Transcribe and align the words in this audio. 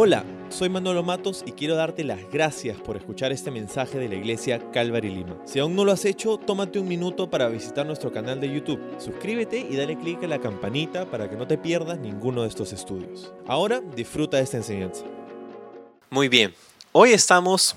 Hola, 0.00 0.24
soy 0.48 0.68
Manolo 0.68 1.02
Matos 1.02 1.42
y 1.44 1.50
quiero 1.50 1.74
darte 1.74 2.04
las 2.04 2.20
gracias 2.30 2.76
por 2.80 2.96
escuchar 2.96 3.32
este 3.32 3.50
mensaje 3.50 3.98
de 3.98 4.08
la 4.08 4.14
iglesia 4.14 4.70
Calvary 4.70 5.08
Lima. 5.08 5.36
Si 5.44 5.58
aún 5.58 5.74
no 5.74 5.84
lo 5.84 5.90
has 5.90 6.04
hecho, 6.04 6.36
tómate 6.36 6.78
un 6.78 6.86
minuto 6.86 7.28
para 7.28 7.48
visitar 7.48 7.84
nuestro 7.84 8.12
canal 8.12 8.40
de 8.40 8.48
YouTube. 8.48 8.80
Suscríbete 9.00 9.58
y 9.58 9.74
dale 9.74 9.98
clic 9.98 10.22
a 10.22 10.28
la 10.28 10.38
campanita 10.38 11.10
para 11.10 11.28
que 11.28 11.34
no 11.34 11.48
te 11.48 11.58
pierdas 11.58 11.98
ninguno 11.98 12.42
de 12.42 12.48
estos 12.48 12.72
estudios. 12.72 13.32
Ahora 13.48 13.80
disfruta 13.96 14.36
de 14.36 14.44
esta 14.44 14.58
enseñanza. 14.58 15.02
Muy 16.10 16.28
bien, 16.28 16.54
hoy 16.92 17.10
estamos 17.10 17.74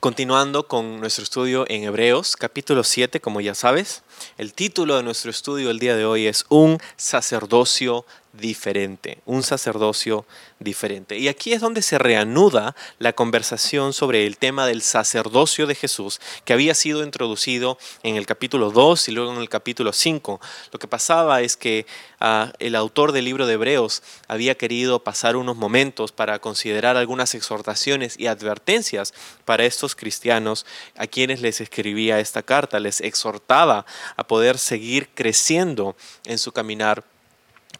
continuando 0.00 0.66
con 0.66 0.98
nuestro 0.98 1.22
estudio 1.22 1.64
en 1.68 1.84
Hebreos, 1.84 2.34
capítulo 2.34 2.82
7, 2.82 3.20
como 3.20 3.40
ya 3.40 3.54
sabes. 3.54 4.02
El 4.38 4.54
título 4.54 4.96
de 4.96 5.02
nuestro 5.02 5.30
estudio 5.30 5.70
el 5.70 5.78
día 5.78 5.96
de 5.96 6.04
hoy 6.04 6.26
es 6.26 6.44
Un 6.48 6.78
sacerdocio 6.96 8.04
diferente, 8.32 9.18
un 9.26 9.42
sacerdocio 9.42 10.24
diferente. 10.60 11.18
Y 11.18 11.28
aquí 11.28 11.52
es 11.52 11.60
donde 11.60 11.82
se 11.82 11.98
reanuda 11.98 12.76
la 12.98 13.12
conversación 13.12 13.92
sobre 13.92 14.26
el 14.26 14.38
tema 14.38 14.66
del 14.66 14.82
sacerdocio 14.82 15.66
de 15.66 15.74
Jesús, 15.74 16.20
que 16.44 16.52
había 16.52 16.74
sido 16.74 17.02
introducido 17.02 17.78
en 18.02 18.16
el 18.16 18.26
capítulo 18.26 18.70
2 18.70 19.08
y 19.08 19.12
luego 19.12 19.32
en 19.32 19.40
el 19.40 19.48
capítulo 19.48 19.92
5. 19.92 20.40
Lo 20.72 20.78
que 20.78 20.86
pasaba 20.86 21.40
es 21.40 21.56
que 21.56 21.86
ah, 22.20 22.52
el 22.60 22.76
autor 22.76 23.12
del 23.12 23.24
libro 23.24 23.46
de 23.46 23.54
Hebreos 23.54 24.02
había 24.28 24.54
querido 24.54 25.02
pasar 25.02 25.34
unos 25.34 25.56
momentos 25.56 26.12
para 26.12 26.38
considerar 26.38 26.96
algunas 26.96 27.34
exhortaciones 27.34 28.18
y 28.18 28.28
advertencias 28.28 29.12
para 29.44 29.64
estos 29.64 29.96
cristianos 29.96 30.66
a 30.96 31.08
quienes 31.08 31.40
les 31.40 31.60
escribía 31.60 32.20
esta 32.20 32.42
carta, 32.42 32.78
les 32.78 33.00
exhortaba 33.00 33.86
a 34.16 34.26
poder 34.26 34.58
seguir 34.58 35.08
creciendo 35.14 35.96
en 36.24 36.38
su 36.38 36.52
caminar 36.52 37.04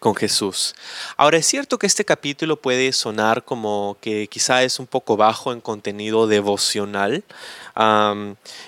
con 0.00 0.16
Jesús. 0.16 0.74
Ahora 1.18 1.36
es 1.36 1.46
cierto 1.46 1.78
que 1.78 1.86
este 1.86 2.06
capítulo 2.06 2.56
puede 2.56 2.90
sonar 2.92 3.44
como 3.44 3.98
que 4.00 4.28
quizá 4.28 4.62
es 4.62 4.78
un 4.80 4.86
poco 4.86 5.18
bajo 5.18 5.52
en 5.52 5.60
contenido 5.60 6.26
devocional 6.26 7.22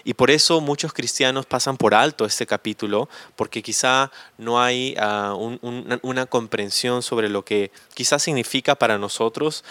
y 0.04 0.14
por 0.14 0.30
eso 0.30 0.60
muchos 0.60 0.92
cristianos 0.92 1.46
pasan 1.46 1.76
por 1.76 1.94
alto 1.94 2.24
este 2.24 2.46
capítulo 2.46 3.08
porque 3.34 3.62
quizá 3.62 4.10
no 4.38 4.60
hay 4.60 4.94
ah, 4.98 5.34
una, 5.34 6.26
comprensión 6.26 7.02
sobre 7.02 7.28
lo 7.28 7.44
que 7.44 7.70
quizá 7.94 8.18
significa 8.18 8.74
para 8.74 8.98
nosotros. 8.98 9.64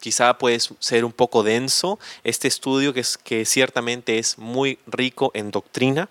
quizá 0.00 0.38
puede 0.38 0.58
ser 0.78 1.04
un 1.04 1.12
poco 1.12 1.42
denso 1.42 1.98
este 2.22 2.46
estudio 2.46 2.94
que, 2.94 3.00
es, 3.00 3.18
que 3.18 3.44
ciertamente 3.44 4.18
es 4.18 4.38
muy 4.38 4.78
rico 4.86 5.32
en 5.34 5.50
doctrina, 5.50 6.08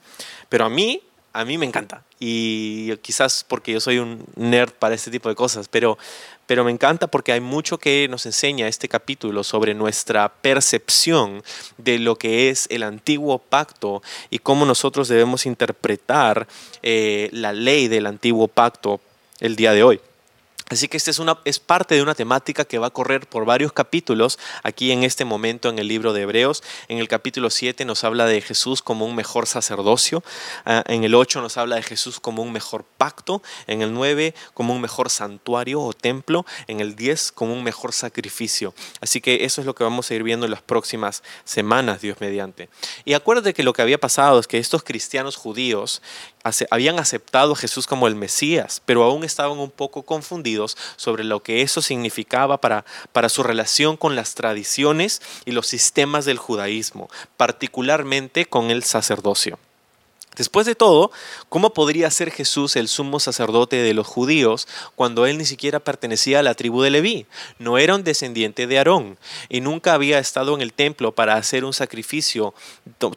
pero 0.49 0.65
a 0.65 0.69
mí 0.69 1.01
a 1.35 1.43
mí 1.43 1.57
me 1.57 1.65
encanta. 1.65 2.01
Y 2.17 2.95
quizás 2.97 3.45
porque 3.45 3.73
yo 3.73 3.81
soy 3.81 3.99
un 3.99 4.23
nerd 4.37 4.71
para 4.71 4.95
este 4.95 5.11
tipo 5.11 5.27
de 5.27 5.35
cosas, 5.35 5.67
pero, 5.67 5.97
pero 6.45 6.63
me 6.63 6.71
encanta 6.71 7.07
porque 7.07 7.33
hay 7.33 7.41
mucho 7.41 7.77
que 7.77 8.07
nos 8.09 8.25
enseña 8.25 8.69
este 8.69 8.87
capítulo 8.87 9.43
sobre 9.43 9.73
nuestra 9.73 10.29
percepción 10.29 11.43
de 11.77 11.99
lo 11.99 12.15
que 12.15 12.49
es 12.49 12.67
el 12.71 12.83
antiguo 12.83 13.37
pacto 13.37 14.01
y 14.29 14.39
cómo 14.39 14.65
nosotros 14.65 15.09
debemos 15.09 15.45
interpretar 15.45 16.47
eh, 16.81 17.27
la 17.33 17.51
ley 17.51 17.89
del 17.89 18.05
antiguo 18.05 18.47
pacto 18.47 19.01
el 19.41 19.57
día 19.57 19.73
de 19.73 19.83
hoy. 19.83 19.99
Así 20.69 20.87
que 20.87 20.97
esta 20.97 21.11
es, 21.11 21.19
una, 21.19 21.37
es 21.45 21.59
parte 21.59 21.93
de 21.93 22.01
una 22.01 22.15
temática 22.15 22.65
que 22.65 22.79
va 22.79 22.87
a 22.87 22.89
correr 22.89 23.27
por 23.27 23.45
varios 23.45 23.71
capítulos 23.71 24.39
aquí 24.63 24.91
en 24.91 25.03
este 25.03 25.23
momento 25.23 25.69
en 25.69 25.77
el 25.77 25.87
libro 25.87 26.11
de 26.11 26.23
Hebreos. 26.23 26.63
En 26.87 26.97
el 26.97 27.07
capítulo 27.07 27.51
7 27.51 27.85
nos 27.85 28.03
habla 28.03 28.25
de 28.25 28.41
Jesús 28.41 28.81
como 28.81 29.05
un 29.05 29.15
mejor 29.15 29.45
sacerdocio. 29.45 30.23
Ah, 30.65 30.83
en 30.87 31.03
el 31.03 31.13
8 31.13 31.39
nos 31.41 31.57
habla 31.57 31.75
de 31.75 31.83
Jesús 31.83 32.19
como 32.19 32.41
un 32.41 32.51
mejor 32.51 32.83
pacto. 32.83 33.43
En 33.67 33.83
el 33.83 33.93
9 33.93 34.33
como 34.55 34.73
un 34.73 34.81
mejor 34.81 35.11
santuario 35.11 35.81
o 35.81 35.93
templo. 35.93 36.47
En 36.65 36.79
el 36.79 36.95
10 36.95 37.31
como 37.31 37.53
un 37.53 37.63
mejor 37.63 37.93
sacrificio. 37.93 38.73
Así 39.01 39.21
que 39.21 39.45
eso 39.45 39.61
es 39.61 39.67
lo 39.67 39.75
que 39.75 39.83
vamos 39.83 40.09
a 40.09 40.15
ir 40.15 40.23
viendo 40.23 40.47
en 40.47 40.51
las 40.51 40.63
próximas 40.63 41.21
semanas, 41.43 42.01
Dios 42.01 42.17
mediante. 42.19 42.69
Y 43.05 43.13
acuérdate 43.13 43.53
que 43.53 43.61
lo 43.61 43.73
que 43.73 43.83
había 43.83 43.99
pasado 43.99 44.39
es 44.39 44.47
que 44.47 44.57
estos 44.57 44.81
cristianos 44.81 45.35
judíos 45.35 46.01
habían 46.69 46.99
aceptado 46.99 47.53
a 47.53 47.55
Jesús 47.55 47.87
como 47.87 48.07
el 48.07 48.15
Mesías, 48.15 48.81
pero 48.85 49.03
aún 49.03 49.23
estaban 49.23 49.57
un 49.57 49.71
poco 49.71 50.03
confundidos 50.03 50.77
sobre 50.95 51.23
lo 51.23 51.41
que 51.41 51.61
eso 51.61 51.81
significaba 51.81 52.61
para, 52.61 52.85
para 53.11 53.29
su 53.29 53.43
relación 53.43 53.97
con 53.97 54.15
las 54.15 54.35
tradiciones 54.35 55.21
y 55.45 55.51
los 55.51 55.67
sistemas 55.67 56.25
del 56.25 56.37
judaísmo, 56.37 57.09
particularmente 57.37 58.45
con 58.45 58.71
el 58.71 58.83
sacerdocio. 58.83 59.57
Después 60.35 60.65
de 60.65 60.75
todo, 60.75 61.11
¿cómo 61.49 61.73
podría 61.73 62.11
ser 62.11 62.31
Jesús 62.31 62.75
el 62.75 62.87
sumo 62.87 63.19
sacerdote 63.19 63.77
de 63.77 63.93
los 63.93 64.05
judíos 64.05 64.67
cuando 64.95 65.25
él 65.25 65.37
ni 65.37 65.45
siquiera 65.45 65.79
pertenecía 65.79 66.39
a 66.39 66.43
la 66.43 66.55
tribu 66.55 66.81
de 66.81 66.89
Leví? 66.89 67.25
No 67.57 67.77
era 67.77 67.95
un 67.95 68.03
descendiente 68.03 68.67
de 68.67 68.77
Aarón 68.77 69.17
y 69.49 69.61
nunca 69.61 69.93
había 69.93 70.19
estado 70.19 70.53
en 70.53 70.61
el 70.61 70.73
templo 70.73 71.13
para 71.13 71.35
hacer 71.35 71.63
un 71.63 71.73
sacrificio 71.73 72.53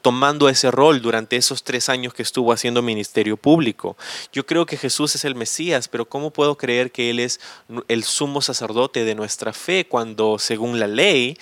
tomando 0.02 0.48
ese 0.48 0.70
rol 0.70 1.02
durante 1.02 1.36
esos 1.36 1.64
tres 1.64 1.88
años 1.88 2.14
que 2.14 2.22
estuvo 2.22 2.52
haciendo 2.52 2.82
ministerio 2.82 3.36
público. 3.36 3.96
Yo 4.32 4.46
creo 4.46 4.66
que 4.66 4.76
Jesús 4.76 5.14
es 5.14 5.24
el 5.24 5.34
Mesías, 5.34 5.88
pero 5.88 6.08
¿cómo 6.08 6.30
puedo 6.30 6.56
creer 6.56 6.92
que 6.92 7.10
Él 7.10 7.20
es 7.20 7.40
el 7.88 8.04
sumo 8.04 8.42
sacerdote 8.42 9.04
de 9.04 9.14
nuestra 9.14 9.52
fe 9.52 9.86
cuando, 9.88 10.38
según 10.38 10.78
la 10.78 10.86
ley, 10.86 11.36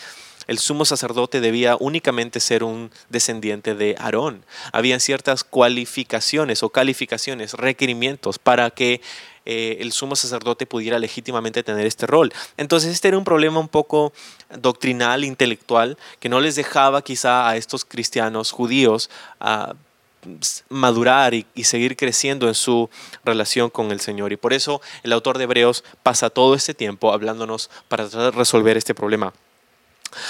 el 0.46 0.58
sumo 0.58 0.84
sacerdote 0.84 1.40
debía 1.40 1.76
únicamente 1.78 2.40
ser 2.40 2.62
un 2.62 2.90
descendiente 3.08 3.74
de 3.74 3.96
Aarón. 3.98 4.44
Habían 4.72 5.00
ciertas 5.00 5.44
cualificaciones 5.44 6.62
o 6.62 6.70
calificaciones, 6.70 7.54
requerimientos 7.54 8.38
para 8.38 8.70
que 8.70 9.00
eh, 9.44 9.78
el 9.80 9.92
sumo 9.92 10.16
sacerdote 10.16 10.66
pudiera 10.66 10.98
legítimamente 10.98 11.62
tener 11.62 11.86
este 11.86 12.06
rol. 12.06 12.32
Entonces 12.56 12.92
este 12.92 13.08
era 13.08 13.18
un 13.18 13.24
problema 13.24 13.60
un 13.60 13.68
poco 13.68 14.12
doctrinal, 14.58 15.24
intelectual, 15.24 15.96
que 16.18 16.28
no 16.28 16.40
les 16.40 16.56
dejaba 16.56 17.02
quizá 17.02 17.48
a 17.48 17.56
estos 17.56 17.84
cristianos 17.84 18.50
judíos 18.50 19.08
a 19.38 19.74
madurar 20.68 21.34
y, 21.34 21.46
y, 21.54 21.62
seguir 21.62 21.96
creciendo 21.96 22.48
en 22.48 22.54
su 22.54 22.90
relación 23.24 23.70
con 23.70 23.92
el 23.92 24.00
Señor. 24.00 24.32
Y 24.32 24.36
por 24.36 24.52
eso 24.52 24.80
el 25.04 25.12
autor 25.12 25.38
de 25.38 25.44
Hebreos 25.44 25.84
pasa 26.02 26.30
todo 26.30 26.56
este 26.56 26.74
tiempo 26.74 27.12
hablándonos 27.12 27.70
para 27.86 28.08
tratar 28.08 28.32
de 28.32 28.38
resolver 28.38 28.76
este 28.76 28.92
problema. 28.92 29.32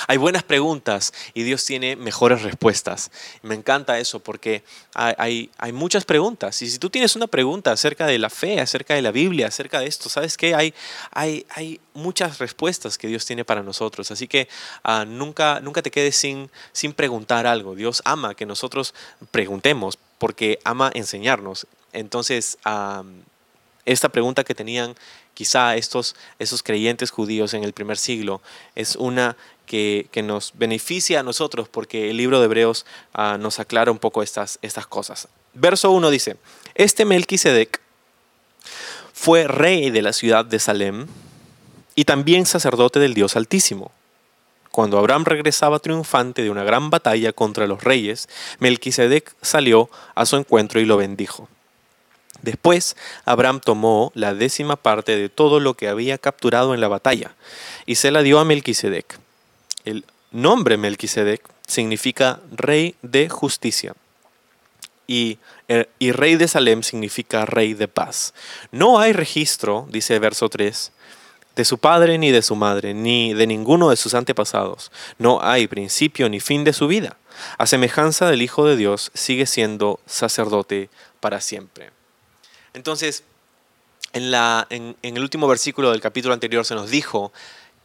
Hay 0.07 0.17
buenas 0.17 0.43
preguntas 0.43 1.13
y 1.35 1.43
Dios 1.43 1.65
tiene 1.65 1.97
mejores 1.97 2.43
respuestas. 2.43 3.11
Me 3.43 3.55
encanta 3.55 3.99
eso 3.99 4.21
porque 4.21 4.63
hay, 4.95 5.51
muchas 5.73 6.05
preguntas. 6.05 6.61
Y 6.63 6.71
si 6.71 6.79
tú 6.79 6.91
tienes 6.91 7.17
una 7.17 7.27
pregunta 7.27 7.73
acerca 7.73 8.07
de 8.07 8.19
la 8.19 8.31
fe, 8.31 8.61
acerca 8.61 8.95
de 8.95 9.03
la 9.03 9.11
Biblia, 9.11 9.49
acerca 9.49 9.81
de 9.81 9.87
esto, 9.87 10.09
¿sabes 10.09 10.37
qué? 10.37 10.55
Hay, 10.55 10.75
hay, 11.13 11.81
muchas 11.95 12.39
respuestas 12.39 12.99
que 12.99 13.09
Dios 13.09 13.25
tiene 13.25 13.45
para 13.45 13.63
nosotros. 13.63 14.11
Así 14.11 14.29
que 14.29 14.49
ah, 14.85 15.07
nunca, 15.07 15.61
nunca 15.61 15.81
te 15.81 15.91
quedes 15.91 16.17
sin, 16.17 16.51
sin 16.73 16.93
preguntar 16.93 17.47
algo. 17.47 17.75
Dios 17.75 18.03
ama 18.05 18.35
que 18.35 18.45
nosotros 18.45 18.95
preguntemos 19.31 19.99
porque 20.19 20.59
ama 20.65 20.91
enseñarnos. 20.95 21.67
Entonces, 21.93 22.59
esta 23.85 24.09
pregunta 24.11 24.45
que 24.45 24.55
tenían 24.55 24.95
quizá 25.35 25.77
estos, 25.77 26.17
esos 26.39 26.63
creyentes 26.63 27.11
judíos 27.11 27.55
en 27.55 27.65
el 27.65 27.73
primer 27.73 27.99
siglo 27.99 28.41
es 28.75 28.97
una 28.97 29.37
que, 29.67 30.09
nos 30.25 30.53
beneficia 30.55 31.21
a 31.21 31.23
nosotros 31.23 31.69
porque 31.69 32.11
el 32.11 32.17
libro 32.17 32.39
de 32.39 32.47
Hebreos 32.47 32.87
ah, 33.13 33.37
nos 33.39 33.61
aclara 33.61 33.91
un 33.91 33.99
poco 33.99 34.23
estas, 34.23 34.59
estas 34.63 34.87
cosas. 34.87 35.29
Verso 35.53 35.91
1 35.91 36.11
dice, 36.11 36.37
este 36.75 37.05
Melquisedec 37.05 37.81
fue 39.13 39.47
rey 39.47 39.91
de 39.91 40.03
la 40.03 40.13
ciudad 40.13 40.45
de 40.45 40.59
Salem 40.59 41.07
y 41.95 42.05
también 42.05 42.47
sacerdote 42.47 43.01
del 43.01 43.15
Dios 43.15 43.37
Altísimo. 43.37 43.91
Cuando 44.71 44.99
Abraham 44.99 45.25
regresaba 45.25 45.79
triunfante 45.79 46.43
de 46.43 46.51
una 46.51 46.63
gran 46.63 46.91
batalla 46.91 47.33
contra 47.33 47.67
los 47.67 47.83
reyes, 47.83 48.29
Melquisedec 48.59 49.35
salió 49.41 49.89
a 50.15 50.27
su 50.27 50.37
encuentro 50.37 50.81
y 50.81 50.85
lo 50.85 50.99
bendijo. 50.99 51.49
Después, 52.43 52.97
Abraham 53.25 53.61
tomó 53.65 54.13
la 54.15 54.35
décima 54.35 54.77
parte 54.77 55.17
de 55.17 55.31
todo 55.31 55.61
lo 55.61 55.75
que 55.75 55.89
había 55.89 56.19
capturado 56.19 56.75
en 56.75 56.83
la 56.83 56.89
batalla 56.89 57.35
y 57.87 57.95
se 57.95 58.11
la 58.11 58.23
dio 58.23 58.39
a 58.39 58.45
Melquisedec. 58.45 59.19
El 59.87 60.05
nombre 60.33 60.77
Melquisedec 60.77 61.41
significa 61.67 62.41
rey 62.51 62.97
de 63.01 63.31
justicia. 63.31 63.95
Y, 65.07 65.39
eh, 65.69 65.89
y, 66.01 66.11
rey 66.11 66.35
de 66.35 66.49
Salem 66.49 66.83
significa 66.83 67.47
rey 67.47 67.75
de 67.75 67.87
paz. 67.87 68.35
No 68.73 68.99
hay 68.99 69.13
registro, 69.13 69.87
dice 69.89 70.19
verso 70.19 70.49
3, 70.49 70.91
de 71.55 71.65
su 71.65 71.79
padre 71.79 72.19
ni 72.19 72.33
de 72.33 72.43
su 72.43 72.57
madre, 72.57 72.93
ni 72.93 73.33
de 73.33 73.47
ninguno 73.47 73.91
de 73.91 73.97
sus 73.97 74.15
antepasados. 74.15 74.91
No 75.19 75.41
hay 75.41 75.69
principio 75.69 76.29
ni 76.29 76.41
fin 76.41 76.65
de 76.65 76.73
su 76.73 76.89
vida. 76.89 77.17
A 77.57 77.67
semejanza 77.67 78.29
del 78.29 78.43
Hijo 78.43 78.67
de 78.67 78.77
Dios, 78.77 79.13
sigue 79.15 79.47
siendo 79.47 80.01
sacerdote 80.07 80.91
para 81.21 81.41
siempre. 81.41 81.93
Entonces, 82.75 83.23
en 84.13 84.97
el 85.03 85.23
último 85.23 85.47
versículo 85.47 85.93
del 85.93 86.01
capítulo 86.01 86.35
anterior 86.35 86.65
se 86.65 86.75
nos 86.75 86.91
dijo 86.91 87.33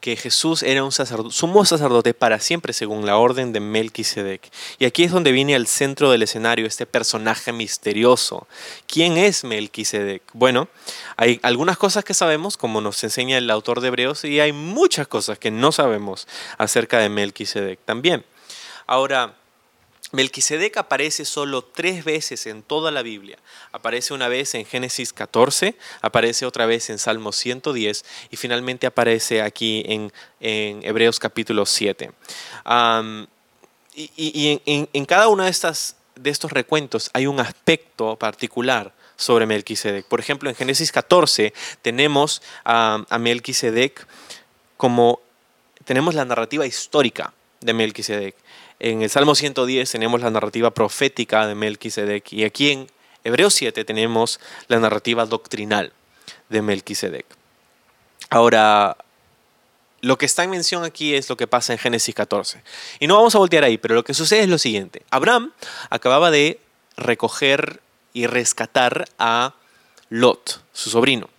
que 0.01 0.15
Jesús 0.15 0.63
era 0.63 0.83
un 0.83 0.92
sacerdote, 0.92 1.33
sumo 1.33 1.63
sacerdote 1.63 2.15
para 2.15 2.39
siempre 2.39 2.74
según 2.74 3.06
la 3.06 3.18
orden 3.18 3.53
de 3.53 3.59
Melquisedec. 3.59 4.51
Y 4.80 4.86
aquí 4.86 5.03
es 5.03 5.12
donde 5.12 5.31
viene 5.31 5.56
al 5.56 5.68
centro 5.68 6.09
del 6.09 6.24
escenario 6.24 6.65
este 6.65 6.88
personaje 6.88 7.53
misterioso. 7.53 8.48
¿Quién 8.88 9.18
es 9.18 9.44
Melquisedec? 9.44 10.24
Bueno, 10.33 10.68
hay 11.18 11.39
algunas 11.44 11.77
cosas 11.77 12.03
que 12.03 12.15
sabemos, 12.15 12.57
como 12.57 12.81
nos 12.81 13.03
enseña 13.03 13.38
el 13.38 13.50
autor 13.51 13.80
de 13.80 13.89
Hebreos, 13.89 14.25
y 14.25 14.39
hay 14.39 14.53
muchas 14.53 15.07
cosas 15.07 15.38
que 15.38 15.51
no 15.51 15.71
sabemos 15.71 16.27
acerca 16.57 16.97
de 16.97 17.09
Melquisedec 17.09 17.80
también. 17.86 18.25
Ahora, 18.88 19.36
Melquisedec 20.12 20.78
aparece 20.78 21.25
solo 21.25 21.63
tres 21.63 22.04
veces 22.04 22.46
en 22.46 22.63
toda 22.63 22.92
la 22.92 23.02
Biblia. 23.02 23.38
Aparece 23.72 24.13
una 24.13 24.28
vez 24.28 24.54
en 24.56 24.66
Génesis 24.66 25.13
14, 25.13 25.75
aparece 26.02 26.46
otra 26.46 26.66
vez 26.66 26.90
en 26.90 27.00
Salmo 27.00 27.31
110 27.31 28.04
y 28.30 28.36
finalmente 28.36 28.88
aparece 28.88 29.42
aquí 29.42 29.84
en, 29.88 30.12
Hebreos 30.40 31.19
capítulo 31.19 31.66
7. 31.66 32.12
y, 33.96 34.62
en, 34.66 35.06
cada 35.06 35.28
uno 35.30 35.44
de, 35.44 35.50
estas, 35.50 35.96
de 36.16 36.30
estos 36.30 36.52
recuentos 36.52 37.10
hay 37.14 37.28
un 37.28 37.40
aspecto 37.40 38.18
particular 38.18 38.94
sobre 39.16 39.46
Melquisedec. 39.46 40.06
Por 40.06 40.19
ejemplo, 40.19 40.50
en 40.50 40.56
Génesis 40.56 40.92
14 40.92 41.54
tenemos 41.81 42.42
a, 42.66 43.06
a 43.10 43.18
Melquisedec 43.19 44.06
como 44.75 45.22
tenemos 45.86 46.16
la 46.16 46.25
narrativa 46.25 46.66
histórica 46.66 47.34
de 47.62 47.74
Melquisedec. 47.74 48.36
En 48.83 49.04
el 49.04 49.12
Salmo 49.12 49.36
110 49.36 49.92
tenemos 49.92 50.22
la 50.22 50.31
narrativa 50.31 50.72
profética 50.72 51.45
de 51.45 51.54
Melquisedec 51.54 52.33
y 52.33 52.45
aquí 52.45 52.72
en 52.72 52.88
Hebreos 53.24 53.54
7 53.54 53.86
tenemos 53.86 54.39
la 54.69 54.80
narrativa 54.80 55.28
doctrinal 55.28 55.94
de 56.50 56.63
Melquisedec. 56.63 57.28
Ahora, 58.31 58.98
lo 60.01 60.18
que 60.18 60.25
está 60.25 60.44
en 60.44 60.50
mención 60.50 60.83
aquí 60.83 61.13
es 61.13 61.30
lo 61.30 61.38
que 61.38 61.45
pasa 61.45 61.74
en 61.74 61.78
Génesis 61.78 62.16
14. 62.16 62.63
Y 63.00 63.06
no 63.06 63.18
vamos 63.18 63.36
a 63.36 63.38
voltear 63.38 63.63
ahí, 63.63 63.78
pero 63.78 63.94
lo 63.94 64.04
que 64.04 64.16
sucede 64.16 64.42
es 64.42 64.50
lo 64.50 64.57
siguiente. 64.57 65.04
Abraham 65.12 65.54
acababa 65.92 66.31
de 66.31 66.60
recoger 66.98 67.81
y 68.13 68.25
rescatar 68.25 69.07
a 69.19 69.54
Lot, 70.10 70.63
su 70.74 70.89
sobrino. 70.89 71.30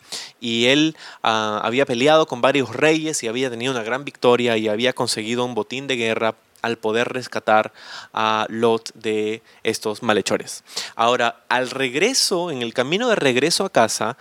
Y 0.40 0.66
él 0.66 0.96
ah, 1.24 1.60
había 1.64 1.86
peleado 1.86 2.26
con 2.26 2.40
varios 2.40 2.70
reyes 2.70 3.20
y 3.24 3.26
había 3.26 3.50
tenido 3.50 3.72
una 3.72 3.82
gran 3.82 4.04
victoria 4.04 4.56
y 4.56 4.68
había 4.68 4.92
conseguido 4.92 5.44
un 5.44 5.56
botín 5.56 5.88
de 5.88 5.96
guerra 5.96 6.36
al 6.62 6.78
poder 6.78 7.12
rescatar 7.12 7.72
a 8.12 8.46
Lot 8.48 8.92
de 8.94 9.42
estos 9.64 10.02
malhechores. 10.02 10.64
Ahora, 10.94 11.44
al 11.48 11.70
regreso, 11.70 12.50
en 12.50 12.62
el 12.62 12.72
camino 12.72 13.08
de 13.08 13.16
regreso 13.16 13.64
a 13.64 13.70
casa, 13.70 14.16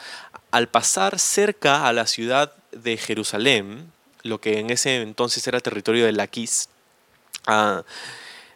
al 0.50 0.68
pasar 0.68 1.20
cerca 1.20 1.88
a 1.88 1.94
la 1.94 2.08
ciudad 2.08 2.54
de 2.72 2.98
Jerusalén, 2.98 3.92
lo 4.24 4.42
que 4.42 4.60
en 4.60 4.70
ese 4.70 5.02
entonces 5.02 5.48
era 5.48 5.60
territorio 5.60 6.06
de 6.06 6.12
Laquis, 6.12 6.70
ah, 7.48 7.84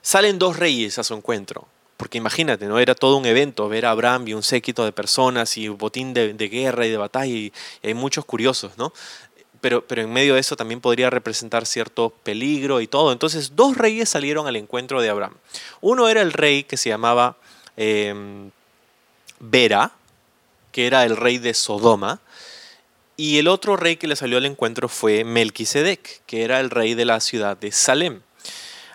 salen 0.01 0.37
dos 0.39 0.57
reyes 0.57 0.99
a 0.99 1.03
su 1.03 1.13
encuentro. 1.13 1.67
Porque 1.97 2.17
imagínate, 2.17 2.65
¿no? 2.65 2.77
Era 2.77 2.93
todo 2.93 3.15
un 3.15 3.25
evento 3.25 3.69
ver 3.69 3.85
a 3.85 3.91
Abraham 3.91 4.27
y 4.27 4.33
un 4.33 4.43
séquito 4.43 4.83
de 4.83 4.91
personas 4.91 5.55
y 5.55 5.69
botín 5.69 6.13
de, 6.13 6.33
guerra 6.49 6.85
y 6.85 6.89
de 6.89 6.97
batalla 6.97 7.25
y, 7.33 7.53
y, 7.81 7.87
hay 7.87 7.93
muchos 7.93 8.25
curiosos, 8.25 8.77
¿no? 8.77 8.91
Pero, 9.65 10.01
en 10.01 10.13
medio 10.13 10.35
de 10.35 10.41
eso 10.41 10.55
también 10.55 10.79
podría 10.79 11.09
representar 11.09 11.65
cierto 11.65 12.11
peligro 12.11 12.81
y 12.81 12.87
todo. 12.87 13.11
Entonces 13.11 13.55
dos 13.55 13.75
reyes 13.75 14.09
salieron 14.09 14.45
al 14.45 14.57
encuentro 14.57 15.01
de 15.01 15.09
Abraham. 15.09 15.33
Uno 15.81 16.07
era 16.07 16.21
el 16.21 16.33
rey 16.33 16.63
que 16.63 16.77
se 16.77 16.89
llamaba 16.89 17.37
eh, 17.75 18.13
Bera, 19.39 19.91
que 20.71 20.85
era 20.85 21.03
el 21.03 21.17
rey 21.17 21.39
de 21.39 21.55
Sodoma, 21.55 22.19
y 23.17 23.39
el 23.39 23.47
otro 23.47 23.75
rey 23.75 23.95
que 23.95 24.07
le 24.07 24.15
salió 24.15 24.37
al 24.37 24.45
encuentro 24.45 24.87
fue 24.87 25.23
Melquisedec, 25.23 26.21
que 26.27 26.43
era 26.43 26.59
el 26.59 26.69
rey 26.69 26.93
de 26.93 27.05
la 27.05 27.19
ciudad 27.19 27.57
de 27.57 27.71
Salem. 27.71 28.21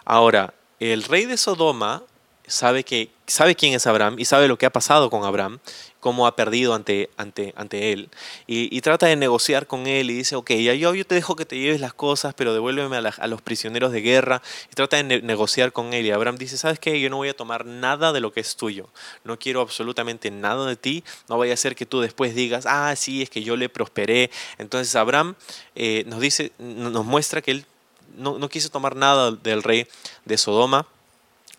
Ahora, 0.05 0.55
el 0.79 1.03
rey 1.03 1.25
de 1.25 1.37
Sodoma 1.37 2.05
sabe, 2.47 2.85
que, 2.85 3.11
sabe 3.27 3.57
quién 3.57 3.75
es 3.75 3.89
Abraham 3.89 4.21
y 4.21 4.25
sabe 4.25 4.47
lo 4.47 4.57
que 4.57 4.67
ha 4.67 4.71
pasado 4.71 5.11
con 5.11 5.25
Abraham 5.25 5.59
cómo 6.01 6.27
ha 6.27 6.35
perdido 6.35 6.75
ante, 6.75 7.11
ante, 7.17 7.53
ante 7.57 7.93
él. 7.93 8.09
Y, 8.47 8.81
trata 8.81 9.07
de 9.07 9.17
negociar 9.17 9.67
con 9.67 9.87
él 9.87 10.11
y 10.11 10.15
dice, 10.15 10.35
ok, 10.35 10.51
ya 10.53 10.75
yo, 10.75 10.95
yo 10.95 11.07
te 11.07 11.15
dejo 11.15 11.37
que 11.37 11.45
te 11.45 11.59
lleves 11.59 11.81
las 11.81 11.93
cosas, 11.93 12.35
pero 12.35 12.53
devuélveme 12.55 12.97
a, 12.97 13.27
los 13.27 13.43
prisioneros 13.43 13.93
de 13.93 14.01
guerra. 14.01 14.43
Y 14.73 14.75
trata 14.75 15.03
de 15.03 15.23
negociar 15.23 15.73
con 15.73 15.93
él. 15.93 16.07
Y 16.07 16.11
Abraham 16.11 16.37
dice, 16.37 16.57
¿sabes 16.57 16.79
qué? 16.79 16.99
Yo 17.01 17.11
no 17.11 17.19
voy 17.19 17.29
a 17.29 17.37
tomar 17.37 17.67
nada 17.67 18.13
de 18.13 18.21
lo 18.21 18.33
que 18.33 18.41
es 18.41 18.57
tuyo. 18.57 18.89
No 19.25 19.39
quiero 19.39 19.61
absolutamente 19.61 20.31
nada 20.31 20.67
de 20.67 20.77
ti. 20.77 21.05
No 21.29 21.39
vaya 21.39 21.55
a 21.55 21.57
ser 21.57 21.77
que 21.77 21.87
tú 21.87 22.01
después 22.01 22.35
digas, 22.35 22.65
ah, 22.67 22.95
sí, 22.97 23.23
es 23.23 23.31
que 23.31 23.43
yo 23.43 23.57
le 23.57 23.69
prosperé. 23.69 24.31
Entonces 24.59 24.97
Abraham 24.97 25.37
eh, 25.75 26.05
nos 26.07 26.21
dice, 26.21 26.53
nos 26.59 27.05
muestra 27.05 27.43
que 27.43 27.51
él 27.53 27.67
no, 28.17 28.39
no 28.39 28.49
quiso 28.49 28.71
tomar 28.71 28.97
nada 28.97 29.31
del 29.31 29.63
rey 29.63 29.87
de 30.25 30.39
Sodoma 30.39 30.87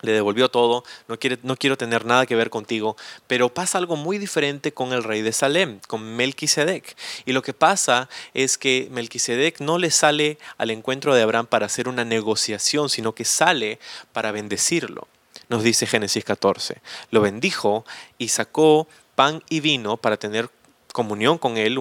le 0.02 0.12
devolvió 0.12 0.50
todo, 0.50 0.84
no, 1.08 1.18
quiere, 1.18 1.38
no 1.42 1.56
quiero 1.56 1.78
tener 1.78 2.04
nada 2.04 2.26
que 2.26 2.34
ver 2.36 2.50
contigo, 2.50 2.96
pero 3.28 3.54
pasa 3.54 3.78
algo 3.78 3.96
muy 3.96 4.18
diferente 4.18 4.72
con 4.72 4.92
el 4.92 5.04
rey 5.04 5.22
de 5.22 5.32
Salem, 5.32 5.78
con 5.86 6.02
Melquisedec. 6.16 6.96
Y 7.24 7.32
lo 7.32 7.42
que 7.42 7.54
pasa 7.54 8.08
es 8.34 8.58
que 8.58 8.88
Melquisedec 8.90 9.60
no 9.60 9.78
le 9.78 9.90
sale 9.90 10.38
al 10.58 10.70
encuentro 10.70 11.14
de 11.14 11.22
Abraham 11.22 11.46
para 11.46 11.66
hacer 11.66 11.88
una 11.88 12.04
negociación, 12.04 12.88
sino 12.88 13.14
que 13.14 13.24
sale 13.24 13.78
para 14.12 14.32
bendecirlo. 14.32 15.06
Nos 15.48 15.62
dice 15.62 15.86
Génesis 15.86 16.24
14. 16.24 16.82
Lo 17.10 17.20
bendijo 17.20 17.84
y 18.18 18.28
sacó 18.28 18.88
pan 19.14 19.42
y 19.48 19.60
vino 19.60 19.96
para 19.96 20.16
tener 20.16 20.50
comunión 20.92 21.38
con 21.38 21.56
él, 21.56 21.78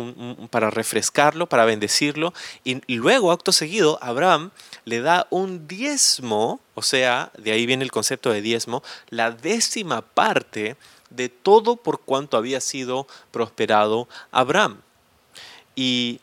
para 0.49 0.69
refrescarlo, 0.69 1.47
para 1.47 1.65
bendecirlo. 1.65 2.33
Y, 2.63 2.81
y 2.87 2.95
luego, 2.97 3.31
acto 3.31 3.51
seguido, 3.51 3.99
Abraham 4.01 4.51
le 4.85 5.01
da 5.01 5.27
un 5.29 5.67
diezmo, 5.67 6.59
o 6.75 6.81
sea, 6.81 7.31
de 7.37 7.51
ahí 7.51 7.65
viene 7.65 7.83
el 7.83 7.91
concepto 7.91 8.31
de 8.31 8.41
diezmo, 8.41 8.83
la 9.09 9.31
décima 9.31 10.01
parte 10.01 10.75
de 11.09 11.29
todo 11.29 11.75
por 11.75 12.01
cuanto 12.01 12.37
había 12.37 12.61
sido 12.61 13.07
prosperado 13.31 14.07
Abraham. 14.31 14.81
Y, 15.75 16.19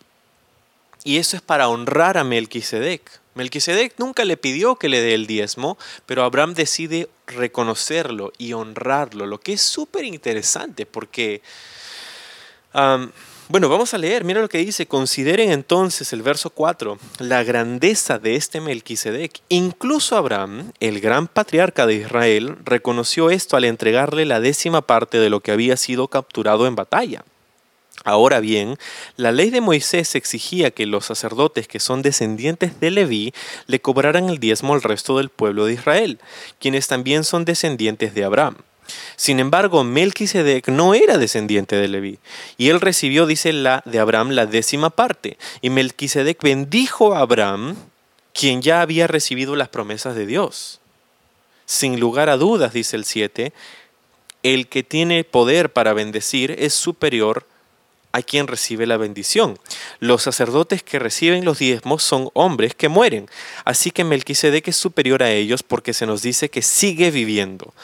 y 1.04 1.18
eso 1.18 1.36
es 1.36 1.42
para 1.42 1.68
honrar 1.68 2.18
a 2.18 2.24
Melquisedec. 2.24 3.20
Melquisedec 3.34 3.94
nunca 3.98 4.24
le 4.24 4.36
pidió 4.36 4.76
que 4.76 4.88
le 4.88 5.00
dé 5.00 5.14
el 5.14 5.26
diezmo, 5.26 5.78
pero 6.06 6.24
Abraham 6.24 6.54
decide 6.54 7.08
reconocerlo 7.26 8.32
y 8.36 8.52
honrarlo, 8.52 9.26
lo 9.26 9.38
que 9.38 9.52
es 9.52 9.62
súper 9.62 10.04
interesante 10.04 10.86
porque 10.86 11.40
bueno, 13.48 13.70
vamos 13.70 13.94
a 13.94 13.98
leer, 13.98 14.24
mira 14.24 14.42
lo 14.42 14.48
que 14.48 14.58
dice, 14.58 14.86
consideren 14.86 15.50
entonces 15.50 16.12
el 16.12 16.20
verso 16.20 16.50
4, 16.50 16.98
la 17.18 17.42
grandeza 17.44 18.18
de 18.18 18.36
este 18.36 18.60
Melquisedec. 18.60 19.40
Incluso 19.48 20.16
Abraham, 20.18 20.72
el 20.80 21.00
gran 21.00 21.28
patriarca 21.28 21.86
de 21.86 21.94
Israel, 21.94 22.56
reconoció 22.64 23.30
esto 23.30 23.56
al 23.56 23.64
entregarle 23.64 24.26
la 24.26 24.40
décima 24.40 24.82
parte 24.82 25.18
de 25.18 25.30
lo 25.30 25.40
que 25.40 25.52
había 25.52 25.78
sido 25.78 26.08
capturado 26.08 26.66
en 26.66 26.74
batalla. 26.74 27.24
Ahora 28.04 28.40
bien, 28.40 28.76
la 29.16 29.32
ley 29.32 29.48
de 29.48 29.62
Moisés 29.62 30.14
exigía 30.14 30.70
que 30.70 30.84
los 30.84 31.06
sacerdotes 31.06 31.68
que 31.68 31.80
son 31.80 32.02
descendientes 32.02 32.78
de 32.80 32.90
Leví 32.90 33.32
le 33.66 33.80
cobraran 33.80 34.28
el 34.28 34.38
diezmo 34.38 34.74
al 34.74 34.82
resto 34.82 35.16
del 35.16 35.30
pueblo 35.30 35.64
de 35.64 35.72
Israel, 35.72 36.18
quienes 36.60 36.86
también 36.86 37.24
son 37.24 37.46
descendientes 37.46 38.14
de 38.14 38.24
Abraham. 38.24 38.56
Sin 39.16 39.40
embargo, 39.40 39.84
Melquisedec 39.84 40.68
no 40.68 40.94
era 40.94 41.18
descendiente 41.18 41.76
de 41.76 41.88
Leví, 41.88 42.18
y 42.56 42.68
él 42.68 42.80
recibió, 42.80 43.26
dice 43.26 43.52
la 43.52 43.82
de 43.84 43.98
Abraham, 43.98 44.30
la 44.30 44.46
décima 44.46 44.90
parte. 44.90 45.38
Y 45.60 45.70
Melquisedec 45.70 46.42
bendijo 46.42 47.14
a 47.14 47.20
Abraham, 47.20 47.76
quien 48.32 48.62
ya 48.62 48.82
había 48.82 49.06
recibido 49.06 49.56
las 49.56 49.68
promesas 49.68 50.14
de 50.14 50.26
Dios. 50.26 50.80
Sin 51.66 52.00
lugar 52.00 52.30
a 52.30 52.36
dudas, 52.36 52.72
dice 52.72 52.96
el 52.96 53.04
7, 53.04 53.52
el 54.42 54.68
que 54.68 54.82
tiene 54.82 55.24
poder 55.24 55.72
para 55.72 55.92
bendecir 55.92 56.54
es 56.58 56.72
superior 56.72 57.46
a 58.12 58.22
quien 58.22 58.46
recibe 58.46 58.86
la 58.86 58.96
bendición. 58.96 59.58
Los 60.00 60.22
sacerdotes 60.22 60.82
que 60.82 60.98
reciben 60.98 61.44
los 61.44 61.58
diezmos 61.58 62.02
son 62.02 62.30
hombres 62.34 62.74
que 62.74 62.88
mueren, 62.88 63.28
así 63.64 63.90
que 63.90 64.04
Melquisedec 64.04 64.68
es 64.68 64.76
superior 64.76 65.22
a 65.22 65.30
ellos 65.30 65.62
porque 65.62 65.92
se 65.92 66.06
nos 66.06 66.22
dice 66.22 66.48
que 66.48 66.62
sigue 66.62 67.10
viviendo. 67.10 67.74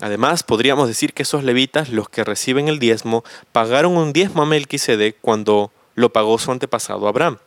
Además, 0.00 0.42
podríamos 0.42 0.86
decir 0.86 1.12
que 1.12 1.24
esos 1.24 1.42
levitas, 1.42 1.88
los 1.90 2.08
que 2.08 2.24
reciben 2.24 2.68
el 2.68 2.78
diezmo, 2.78 3.24
pagaron 3.52 3.96
un 3.96 4.12
diezmo 4.12 4.42
a 4.42 4.46
Melquisedec 4.46 5.16
cuando 5.20 5.72
lo 5.94 6.12
pagó 6.12 6.38
su 6.38 6.52
antepasado 6.52 7.08
Abraham. 7.08 7.38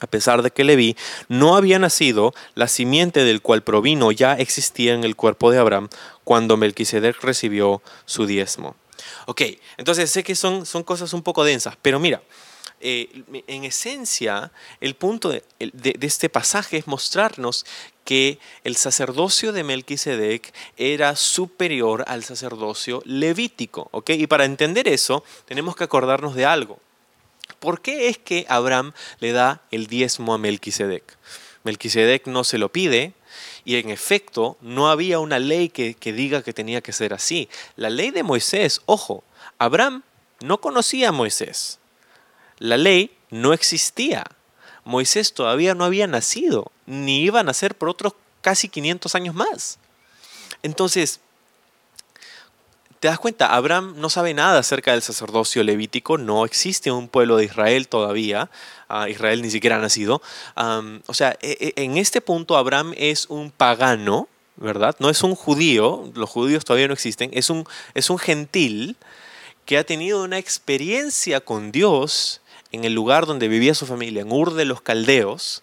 A 0.00 0.06
pesar 0.06 0.42
de 0.42 0.50
que 0.50 0.64
Leví 0.64 0.96
no 1.28 1.56
había 1.56 1.78
nacido, 1.78 2.34
la 2.54 2.66
simiente 2.66 3.24
del 3.24 3.40
cual 3.40 3.62
provino 3.62 4.10
ya 4.10 4.34
existía 4.34 4.94
en 4.94 5.04
el 5.04 5.16
cuerpo 5.16 5.50
de 5.50 5.58
Abraham 5.58 5.88
cuando 6.24 6.56
Melquisedec 6.56 7.22
recibió 7.22 7.82
su 8.04 8.26
diezmo. 8.26 8.74
Ok, 9.26 9.42
entonces 9.76 10.10
sé 10.10 10.22
que 10.24 10.34
son, 10.34 10.66
son 10.66 10.82
cosas 10.82 11.12
un 11.12 11.22
poco 11.22 11.44
densas, 11.44 11.76
pero 11.80 12.00
mira, 12.00 12.22
eh, 12.84 13.22
en 13.46 13.62
esencia, 13.62 14.50
el 14.80 14.96
punto 14.96 15.28
de, 15.28 15.44
este 16.00 16.28
pasaje 16.28 16.78
es 16.78 16.88
mostrarnos 16.88 17.64
que 18.04 18.38
el 18.64 18.76
sacerdocio 18.76 19.52
de 19.52 19.64
Melquisedec 19.64 20.52
era 20.76 21.16
superior 21.16 22.04
al 22.08 22.24
sacerdocio 22.24 23.02
levítico. 23.04 23.88
¿ok? 23.92 24.10
Y 24.10 24.26
para 24.26 24.44
entender 24.44 24.88
eso, 24.88 25.24
tenemos 25.46 25.76
que 25.76 25.84
acordarnos 25.84 26.34
de 26.34 26.46
algo. 26.46 26.80
¿por 27.62 27.80
qué 27.80 28.08
es 28.08 28.18
que 28.18 28.44
Abraham 28.48 28.92
le 29.20 29.32
da 29.32 29.62
el 29.70 29.86
diezmo 29.86 30.34
a 30.34 30.38
Melquisedec? 30.38 31.16
Melquisedec 31.62 32.26
no 32.26 32.42
se 32.42 32.58
lo 32.58 32.72
pide, 32.72 33.14
y 33.64 33.76
en 33.76 33.88
efecto, 33.88 34.58
no 34.60 34.90
había 34.90 35.20
una 35.20 35.38
ley 35.38 35.68
que, 35.68 35.94
que, 35.94 36.12
diga 36.12 36.42
que 36.42 36.52
tenía 36.52 36.80
que 36.80 36.92
ser 36.92 37.14
así. 37.14 37.48
La 37.76 37.88
ley 37.88 38.10
de 38.10 38.24
Moisés, 38.24 38.82
ojo, 38.86 39.22
Abraham 39.58 40.02
no 40.40 40.60
conocía 40.60 41.10
a 41.10 41.12
Moisés. 41.12 41.78
La 42.58 42.76
ley 42.76 43.16
no 43.30 43.52
existía. 43.52 44.24
Moisés 44.84 45.32
todavía 45.32 45.74
no 45.74 45.84
había 45.84 46.06
nacido, 46.06 46.70
ni 46.86 47.22
iba 47.22 47.40
a 47.40 47.44
nacer 47.44 47.74
por 47.74 47.88
otros 47.88 48.14
casi 48.40 48.68
500 48.68 49.14
años 49.14 49.34
más. 49.34 49.78
Entonces, 50.62 51.20
¿Te 53.02 53.08
das 53.08 53.18
cuenta? 53.18 53.52
Abraham 53.56 53.94
no 53.96 54.08
sabe 54.10 54.32
nada 54.32 54.60
acerca 54.60 54.92
del 54.92 55.02
sacerdocio 55.02 55.64
levítico, 55.64 56.18
no 56.18 56.44
existe 56.44 56.92
un 56.92 57.08
pueblo 57.08 57.36
de 57.36 57.46
Israel 57.46 57.88
todavía, 57.88 58.48
uh, 58.88 59.08
Israel 59.08 59.42
ni 59.42 59.50
siquiera 59.50 59.74
ha 59.74 59.80
nacido. 59.80 60.22
O 61.08 61.12
sea, 61.12 61.36
e, 61.42 61.74
e, 61.76 61.82
en 61.82 61.98
este 61.98 62.20
punto 62.20 62.56
Abraham 62.56 62.94
es 62.96 63.26
un 63.28 63.50
pagano, 63.50 64.28
¿verdad? 64.54 64.94
No 65.00 65.10
es 65.10 65.24
un 65.24 65.34
judío, 65.34 66.12
los 66.14 66.30
judíos 66.30 66.64
todavía 66.64 66.86
no 66.86 66.94
existen, 66.94 67.30
es 67.32 67.50
un, 67.50 67.66
es 67.94 68.08
un 68.08 68.18
gentil 68.18 68.96
que 69.66 69.78
ha 69.78 69.84
tenido 69.84 70.22
una 70.22 70.38
experiencia 70.38 71.40
con 71.40 71.72
Dios 71.72 72.40
en 72.72 72.84
el 72.84 72.94
lugar 72.94 73.26
donde 73.26 73.48
vivía 73.48 73.74
su 73.74 73.86
familia, 73.86 74.22
en 74.22 74.32
Ur 74.32 74.54
de 74.54 74.64
los 74.64 74.80
Caldeos, 74.80 75.62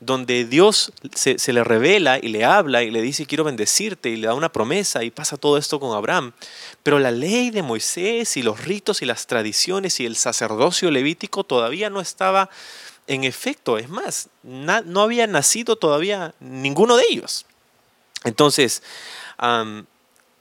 donde 0.00 0.44
Dios 0.44 0.92
se, 1.14 1.52
le 1.52 1.64
revela 1.64 2.18
y 2.18 2.28
le 2.28 2.44
habla 2.44 2.82
y 2.82 2.90
le 2.90 3.00
dice 3.00 3.26
quiero 3.26 3.44
bendecirte 3.44 4.10
y 4.10 4.16
le 4.16 4.26
da 4.26 4.34
una 4.34 4.52
promesa 4.52 5.04
y 5.04 5.10
pasa 5.10 5.36
todo 5.36 5.56
esto 5.56 5.80
con 5.80 5.96
Abraham. 5.96 6.32
Pero 6.82 6.98
la 6.98 7.10
ley 7.10 7.50
de 7.50 7.62
Moisés 7.62 8.36
y 8.36 8.42
los 8.42 8.64
ritos 8.64 9.02
y 9.02 9.06
las 9.06 9.26
tradiciones 9.26 10.00
y 10.00 10.06
el 10.06 10.16
sacerdocio 10.16 10.90
levítico 10.90 11.44
todavía 11.44 11.90
no 11.90 12.00
estaba 12.00 12.50
en 13.06 13.24
efecto. 13.24 13.78
Es 13.78 13.88
más, 13.88 14.28
no 14.42 15.00
había 15.00 15.26
nacido 15.26 15.76
todavía 15.76 16.34
ninguno 16.40 16.96
de 16.96 17.04
ellos. 17.08 17.46
Entonces, 18.24 18.82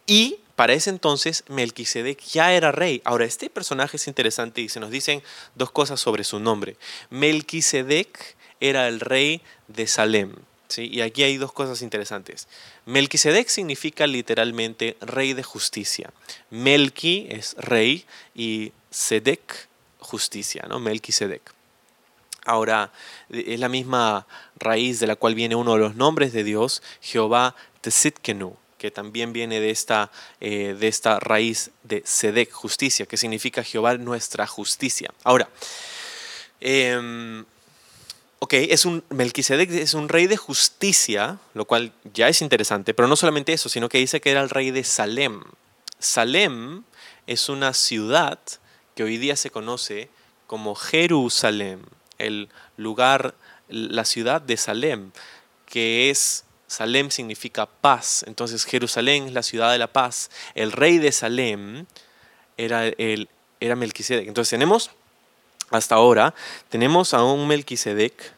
y 0.07 0.37
para 0.63 0.75
ese 0.75 0.91
entonces 0.91 1.43
Melquisedec 1.49 2.21
ya 2.21 2.53
era 2.53 2.71
rey. 2.71 3.01
Ahora, 3.03 3.25
este 3.25 3.49
personaje 3.49 3.97
es 3.97 4.07
interesante 4.07 4.61
y 4.61 4.69
se 4.69 4.79
nos 4.79 4.91
dicen 4.91 5.21
dos 5.55 5.71
cosas 5.71 5.99
sobre 5.99 6.23
su 6.23 6.39
nombre. 6.39 6.77
Melquisedec 7.09 8.37
era 8.61 8.87
el 8.87 9.01
rey 9.01 9.41
de 9.67 9.87
Salem. 9.87 10.33
¿sí? 10.69 10.87
Y 10.89 11.01
aquí 11.01 11.23
hay 11.23 11.35
dos 11.35 11.51
cosas 11.51 11.81
interesantes. 11.81 12.47
Melquisedec 12.85 13.49
significa 13.49 14.07
literalmente 14.07 14.95
rey 15.01 15.33
de 15.33 15.43
justicia. 15.43 16.13
Melqui 16.49 17.27
es 17.29 17.57
rey 17.57 18.05
y 18.33 18.71
Sedec 18.89 19.67
justicia, 19.99 20.63
¿no? 20.69 20.79
Melquisedec. 20.79 21.41
Ahora, 22.45 22.93
es 23.29 23.59
la 23.59 23.67
misma 23.67 24.27
raíz 24.55 25.01
de 25.01 25.07
la 25.07 25.17
cual 25.17 25.35
viene 25.35 25.55
uno 25.55 25.73
de 25.73 25.79
los 25.79 25.95
nombres 25.95 26.31
de 26.31 26.45
Dios, 26.45 26.81
Jehová 27.01 27.53
Tzitkenu, 27.81 28.55
que 28.83 28.91
también 28.91 29.31
viene 29.31 29.61
de 29.61 29.69
esta, 29.69 30.11
eh, 30.41 30.75
de 30.77 30.89
esta 30.89 31.17
raíz 31.17 31.71
de 31.83 32.03
Sedec, 32.05 32.51
justicia, 32.51 33.05
que 33.05 33.15
significa 33.15 33.63
Jehová 33.63 33.95
nuestra 33.97 34.45
justicia. 34.45 35.09
Ahora, 35.23 35.47
eh, 36.59 37.45
Ok, 38.39 38.55
es 38.55 38.83
un, 38.83 39.05
Melquisedec 39.09 39.71
es 39.71 39.93
un 39.93 40.09
rey 40.09 40.27
de 40.27 40.35
justicia, 40.35 41.39
lo 41.53 41.63
cual 41.63 41.93
ya 42.13 42.27
es 42.27 42.41
interesante, 42.41 42.93
pero 42.93 43.07
no 43.07 43.15
solamente 43.15 43.53
eso, 43.53 43.69
sino 43.69 43.87
que 43.87 43.99
dice 43.99 44.19
que 44.19 44.31
era 44.31 44.41
el 44.41 44.49
rey 44.49 44.69
de 44.71 44.83
Salem. 44.83 45.43
Salem 45.97 46.83
es 47.25 47.47
una 47.47 47.73
ciudad 47.73 48.37
que 48.95 49.03
hoy 49.03 49.17
día 49.17 49.37
se 49.37 49.49
conoce 49.49 50.09
como 50.45 50.75
Jerusalén, 50.75 51.85
el 52.17 52.49
lugar, 52.75 53.33
la 53.69 54.03
ciudad 54.03 54.41
de 54.41 54.57
Salem, 54.57 55.13
que 55.65 56.09
es, 56.09 56.43
Salem 56.73 57.09
significa 57.09 57.65
paz, 57.65 58.23
entonces 58.27 58.65
Jerusalén 58.65 59.27
es 59.27 59.33
la 59.33 59.43
ciudad 59.43 59.71
de 59.71 59.77
la 59.77 59.87
paz. 59.87 60.29
El 60.55 60.71
rey 60.71 60.97
de 60.97 61.11
Salem 61.11 61.85
era, 62.57 62.87
el, 62.87 63.29
era 63.59 63.75
Melquisedec. 63.75 64.27
Entonces 64.27 64.49
tenemos 64.49 64.89
hasta 65.69 65.95
ahora 65.95 66.35
tenemos 66.69 67.13
a 67.13 67.23
un 67.23 67.47
Melquisedec 67.47 68.33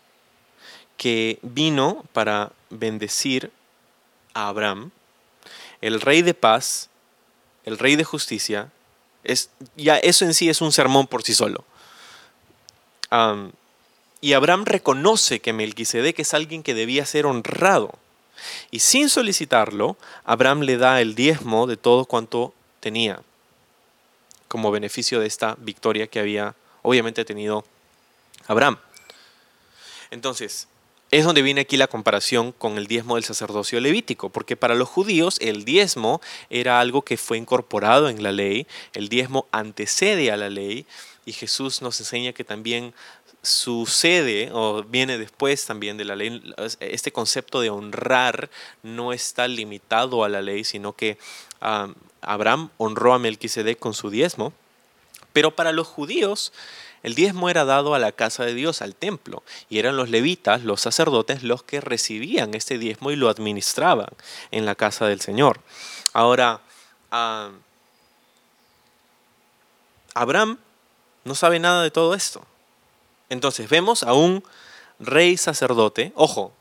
que 0.96 1.40
vino 1.42 2.06
para 2.14 2.52
bendecir 2.70 3.52
a 4.34 4.48
Abraham, 4.48 4.92
el 5.82 6.00
rey 6.00 6.22
de 6.22 6.34
paz, 6.34 6.90
el 7.66 7.78
rey 7.78 7.98
de 7.98 8.06
justicia. 8.06 8.72
Es, 9.24 9.50
ya 9.76 9.98
eso 9.98 10.24
en 10.24 10.34
sí 10.34 10.50
es 10.50 10.62
un 10.62 10.72
sermón 10.72 11.08
por 11.08 11.24
sí 11.24 11.34
solo. 11.34 11.66
y 14.22 14.34
Abraham 14.34 14.66
reconoce 14.66 15.40
que 15.40 15.54
Melquisedec 15.54 16.20
es 16.20 16.34
alguien 16.34 16.64
que 16.64 16.74
debía 16.74 17.06
ser 17.06 17.26
honrado. 17.26 18.00
Y 18.72 18.80
sin 18.80 19.10
solicitarlo, 19.10 19.98
Abraham 20.24 20.62
le 20.62 20.78
da 20.78 21.02
el 21.02 21.16
diezmo 21.16 21.68
de 21.68 21.78
todo 21.78 22.06
cuanto 22.06 22.54
tenía 22.80 23.22
como 24.48 24.72
beneficio 24.72 25.20
de 25.20 25.28
esta 25.28 25.56
victoria 25.60 26.08
que 26.08 26.20
había 26.20 26.56
obviamente 26.82 27.26
tenido 27.26 27.66
Abraham. 28.48 28.78
Entonces, 30.12 30.68
es 31.12 31.24
donde 31.24 31.42
viene 31.42 31.62
aquí 31.62 31.78
la 31.78 31.88
comparación 31.88 32.52
con 32.52 32.78
el 32.78 32.88
diezmo 32.88 33.16
del 33.16 33.24
sacerdocio 33.24 33.80
levítico, 33.80 34.30
porque 34.30 34.56
para 34.56 34.76
los 34.76 34.90
judíos 34.90 35.38
el 35.40 35.66
diezmo 35.66 36.22
era 36.50 36.80
algo 36.80 37.04
que 37.04 37.18
fue 37.18 37.38
incorporado 37.38 38.10
en 38.10 38.24
la 38.24 38.32
ley, 38.32 38.68
el 38.94 39.10
diezmo 39.10 39.48
antecede 39.52 40.32
a 40.32 40.38
la 40.38 40.50
ley, 40.50 40.86
y 41.26 41.34
Jesús 41.34 41.82
nos 41.82 42.00
enseña 42.00 42.34
que 42.34 42.44
también 42.44 42.94
sucede 43.46 44.50
o 44.52 44.84
viene 44.84 45.18
después 45.18 45.66
también 45.66 45.98
de 45.98 46.06
la 46.06 46.16
ley. 46.16 46.42
Este 46.80 47.12
concepto 47.12 47.62
de 47.62 47.70
honrar 47.70 48.50
no 48.84 49.14
está 49.14 49.48
limitado 49.48 50.24
a 50.24 50.30
la 50.30 50.42
ley, 50.42 50.64
sino 50.64 50.94
que 50.94 51.18
ah, 51.62 51.90
Abraham 52.22 52.70
honró 52.78 53.14
a 53.14 53.20
Melquisedec 53.20 53.80
con 53.80 53.94
su 53.94 54.10
diezmo. 54.10 54.54
Pero 55.32 55.56
para 55.56 55.72
los 55.72 55.88
judíos, 55.88 56.54
el 57.04 57.14
diezmo 57.14 57.50
era 57.50 57.66
dado 57.66 57.94
a 57.94 58.00
la 58.00 58.12
casa 58.12 58.46
de 58.46 58.54
Dios, 58.54 58.82
al 58.82 58.96
templo, 58.96 59.44
y 59.70 59.80
eran 59.80 59.96
los 59.96 60.10
levitas, 60.10 60.64
los 60.64 60.82
sacerdotes, 60.82 61.44
los 61.44 61.62
que 61.62 61.82
recibían 61.82 62.56
este 62.56 62.80
diezmo 62.80 63.12
y 63.12 63.16
lo 63.16 63.30
administraban 63.30 64.08
en 64.50 64.66
la 64.66 64.76
casa 64.76 65.06
del 65.06 65.22
Señor. 65.22 65.60
Ahora, 66.14 66.62
Abraham 70.16 70.58
no 71.26 71.36
sabe 71.36 71.60
nada 71.60 71.84
de 71.84 71.92
todo 71.92 72.16
esto. 72.16 72.46
Entonces 73.30 73.70
vemos 73.70 74.04
a 74.04 74.14
un 74.14 74.44
rey 75.00 75.38
sacerdote, 75.38 76.12
ojo, 76.16 76.54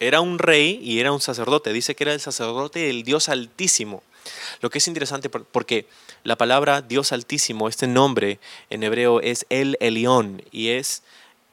era 0.00 0.20
un 0.20 0.38
rey 0.38 0.80
y 0.82 0.98
era 0.98 1.12
un 1.12 1.20
sacerdote, 1.20 1.72
dice 1.72 1.94
que 1.94 2.04
era 2.04 2.12
el 2.12 2.20
sacerdote 2.20 2.80
del 2.80 3.04
Dios 3.04 3.28
Altísimo. 3.28 4.02
Lo 4.60 4.70
que 4.70 4.78
es 4.78 4.88
interesante 4.88 5.28
porque 5.28 5.86
la 6.24 6.36
palabra 6.36 6.82
Dios 6.82 7.12
Altísimo, 7.12 7.68
este 7.68 7.86
nombre 7.86 8.38
en 8.70 8.82
hebreo 8.82 9.20
es 9.20 9.46
El 9.48 9.76
Elión 9.80 10.42
y 10.50 10.70
es 10.70 11.02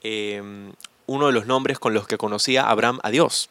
em, 0.02 0.74
uno 1.06 1.28
de 1.28 1.34
los 1.34 1.46
nombres 1.46 1.80
con 1.80 1.94
los 1.94 2.08
que 2.08 2.18
conocía 2.18 2.70
Abraham 2.70 3.00
a 3.04 3.12
Dios. 3.12 3.50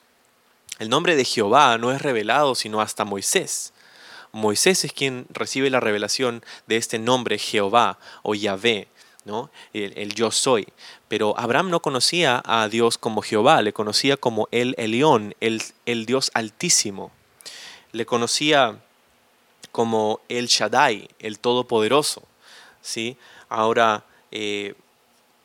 El 0.79 0.89
nombre 0.89 1.17
de 1.17 1.25
Jehová 1.25 1.79
no 1.79 1.93
es 1.93 2.03
revelado 2.03 2.55
sino 2.55 2.81
hasta 2.81 3.05
Moisés. 3.05 3.73
Moisés 4.33 4.85
es 4.85 4.93
quien 4.93 5.27
recibe 5.31 5.71
la 5.71 5.81
revelación 5.81 6.45
de 6.67 6.77
este 6.77 6.99
nombre 6.99 7.39
Jehová 7.39 7.99
o 8.23 8.35
Yahvé, 8.35 8.89
el, 9.73 10.15
yo 10.15 10.31
soy. 10.31 10.67
Pero 11.09 11.39
Abraham 11.39 11.71
no 11.71 11.81
conocía 11.81 12.43
a 12.45 12.69
Dios 12.69 12.99
como 12.99 13.23
Jehová, 13.23 13.63
le 13.63 13.73
conocía 13.73 14.17
como 14.17 14.49
el 14.51 14.75
Elión, 14.79 15.35
el, 15.41 15.63
el 15.87 16.07
Dios 16.07 16.31
Altísimo. 16.35 17.13
Le 17.93 18.07
conocía 18.07 18.79
como 19.73 20.21
el 20.29 20.47
Shaddai, 20.47 21.09
el 21.19 21.39
Todopoderoso. 21.39 22.23
¿sí? 22.83 23.17
Ahora, 23.49 24.05
eh, 24.31 24.75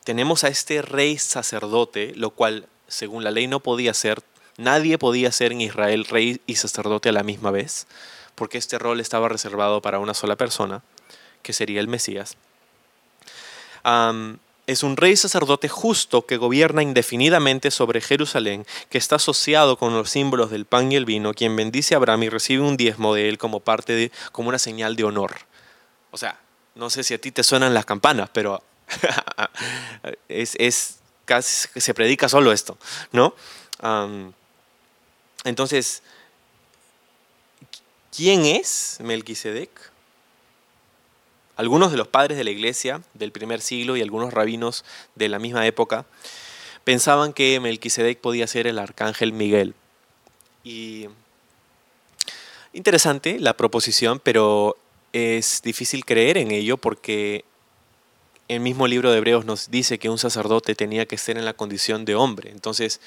tenemos 0.04 0.44
a 0.44 0.48
este 0.48 0.82
rey 0.82 1.18
sacerdote, 1.18 2.12
lo 2.16 2.30
cual 2.30 2.66
según 2.88 3.24
la 3.24 3.30
ley 3.30 3.46
no 3.46 3.60
podía 3.60 3.94
ser, 3.94 4.22
nadie 4.56 4.98
podía 4.98 5.32
ser 5.32 5.52
en 5.52 5.62
Israel 5.62 6.04
rey 6.04 6.40
y 6.46 6.56
sacerdote 6.56 7.08
a 7.08 7.12
la 7.12 7.22
misma 7.22 7.50
vez, 7.50 7.86
porque 8.34 8.58
este 8.58 8.78
rol 8.78 9.00
estaba 9.00 9.28
reservado 9.28 9.80
para 9.80 9.98
una 9.98 10.14
sola 10.14 10.36
persona, 10.36 10.82
que 11.42 11.52
sería 11.52 11.80
el 11.80 11.88
Mesías 11.88 12.36
es 14.66 14.82
un 14.82 14.96
rey 14.96 15.16
sacerdote 15.16 15.68
justo 15.68 16.26
que 16.26 16.36
gobierna 16.36 16.82
indefinidamente 16.82 17.70
sobre 17.70 18.00
Jerusalén, 18.00 18.66
que 18.88 18.98
está 18.98 19.16
asociado 19.16 19.76
con 19.76 19.94
los 19.94 20.10
símbolos 20.10 20.50
del 20.50 20.64
pan 20.64 20.90
y 20.90 20.96
el 20.96 21.04
vino, 21.04 21.34
quien 21.34 21.54
bendice 21.54 21.94
a 21.94 21.98
Abraham 21.98 22.24
y 22.24 22.28
recibe 22.30 22.62
un 22.62 22.76
diezmo 22.76 23.14
de 23.14 23.28
él 23.28 23.38
como 23.38 23.60
parte 23.60 23.92
de, 23.92 24.12
como 24.32 24.48
una 24.48 24.58
señal 24.58 24.96
de 24.96 25.04
honor. 25.04 25.34
O 26.10 26.16
sea, 26.16 26.40
no 26.74 26.88
sé 26.90 27.04
si 27.04 27.14
a 27.14 27.20
ti 27.20 27.30
te 27.30 27.42
suenan 27.42 27.74
las 27.74 27.84
campanas, 27.84 28.30
pero 28.32 28.62
es, 30.28 30.56
es, 30.58 30.96
casi 31.24 31.68
se 31.80 31.94
predica 31.94 32.28
solo 32.28 32.52
esto, 32.52 32.78
¿no? 33.12 33.34
entonces, 35.44 36.02
¿quién 38.16 38.46
es 38.46 38.96
Melquisedec? 39.00 39.93
Algunos 41.56 41.90
de 41.90 41.96
los 41.96 42.08
padres 42.08 42.36
de 42.36 42.44
la 42.44 42.50
iglesia 42.50 43.02
del 43.14 43.32
primer 43.32 43.60
siglo 43.60 43.96
y 43.96 44.02
algunos 44.02 44.32
rabinos 44.32 44.84
de 45.14 45.28
la 45.28 45.38
misma 45.38 45.66
época 45.66 46.06
pensaban 46.84 47.32
que 47.32 47.58
Melquisedec 47.60 48.20
podía 48.20 48.46
ser 48.46 48.66
el 48.66 48.78
arcángel 48.78 49.32
Miguel. 49.32 49.74
Y 50.62 51.08
interesante 52.72 53.38
la 53.38 53.56
proposición, 53.56 54.20
pero 54.22 54.76
es 55.12 55.62
difícil 55.62 56.04
creer 56.04 56.38
en 56.38 56.50
ello 56.50 56.76
porque 56.76 57.44
el 58.48 58.60
mismo 58.60 58.86
libro 58.86 59.10
de 59.10 59.18
Hebreos 59.18 59.44
nos 59.44 59.70
dice 59.70 59.98
que 59.98 60.10
un 60.10 60.18
sacerdote 60.18 60.74
tenía 60.74 61.06
que 61.06 61.16
ser 61.16 61.38
en 61.38 61.44
la 61.44 61.54
condición 61.54 62.04
de 62.04 62.14
hombre. 62.14 62.50
Entonces, 62.50 63.00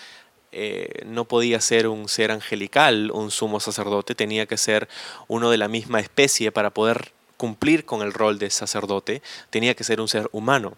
eh, 0.51 1.03
no 1.05 1.25
podía 1.25 1.61
ser 1.61 1.87
un 1.87 2.07
ser 2.07 2.31
angelical, 2.31 3.11
un 3.11 3.29
sumo 3.29 3.59
sacerdote, 3.59 4.15
tenía 4.15 4.45
que 4.45 4.57
ser 4.57 4.87
uno 5.27 5.51
de 5.51 5.57
la 5.57 5.67
misma 5.67 5.99
especie 5.99 6.51
para 6.51 6.71
poder 6.71 7.11
cumplir 7.37 7.85
con 7.85 8.01
el 8.01 8.13
rol 8.13 8.39
de 8.39 8.49
sacerdote, 8.49 9.21
tenía 9.49 9.75
que 9.75 9.83
ser 9.83 10.01
un 10.01 10.07
ser 10.07 10.27
humano. 10.31 10.77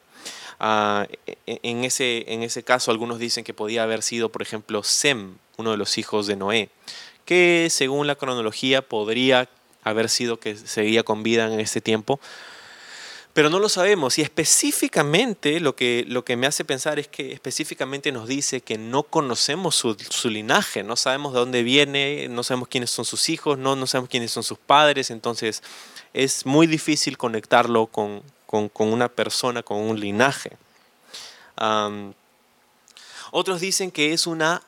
Ah, 0.59 1.07
e, 1.25 1.37
e, 1.47 1.59
en, 1.63 1.85
ese, 1.85 2.25
en 2.31 2.43
ese 2.43 2.63
caso, 2.63 2.91
algunos 2.91 3.17
dicen 3.17 3.43
que 3.43 3.53
podía 3.53 3.83
haber 3.83 4.03
sido, 4.03 4.29
por 4.29 4.41
ejemplo, 4.41 4.83
Sem, 4.83 5.37
uno 5.57 5.71
de 5.71 5.77
los 5.77 5.97
hijos 5.97 6.27
de 6.27 6.35
Noé, 6.35 6.69
que 7.25 7.67
según 7.69 8.07
la 8.07 8.15
cronología 8.15 8.81
podría 8.81 9.49
haber 9.83 10.09
sido 10.09 10.39
que 10.39 10.55
seguía 10.55 11.03
con 11.03 11.23
vida 11.23 11.51
en 11.51 11.59
este 11.59 11.81
tiempo, 11.81 12.19
pero 13.39 13.49
no 13.49 13.59
lo 13.59 13.69
sabemos. 13.69 14.17
Y 14.17 14.21
específicamente 14.21 15.61
lo 15.61 15.73
que, 15.73 16.03
lo 16.09 16.25
que 16.25 16.35
me 16.35 16.45
hace 16.45 16.65
pensar 16.65 16.99
es 16.99 17.07
que 17.07 17.31
específicamente 17.31 18.11
nos 18.11 18.27
dice 18.27 18.59
que 18.59 18.77
no 18.77 19.03
conocemos 19.03 19.75
su, 19.75 19.95
linaje, 20.29 20.83
no 20.83 20.97
sabemos 20.97 21.31
de 21.31 21.39
dónde 21.39 21.63
viene, 21.63 22.27
no 22.27 22.43
sabemos 22.43 22.67
quiénes 22.67 22.91
son 22.91 23.05
sus 23.05 23.29
hijos, 23.29 23.57
no, 23.57 23.77
no 23.77 23.87
sabemos 23.87 24.09
quiénes 24.09 24.31
son 24.31 24.43
sus 24.43 24.57
padres, 24.57 25.09
entonces 25.09 25.63
es 26.13 26.45
muy 26.45 26.67
difícil 26.67 27.17
conectarlo 27.17 27.87
con, 27.87 28.23
una 28.77 29.07
persona, 29.07 29.63
con 29.63 29.77
un 29.77 29.97
linaje. 29.97 30.57
otros 33.31 33.61
dicen 33.61 33.89
que 33.89 34.11
es 34.11 34.27
una 34.27 34.63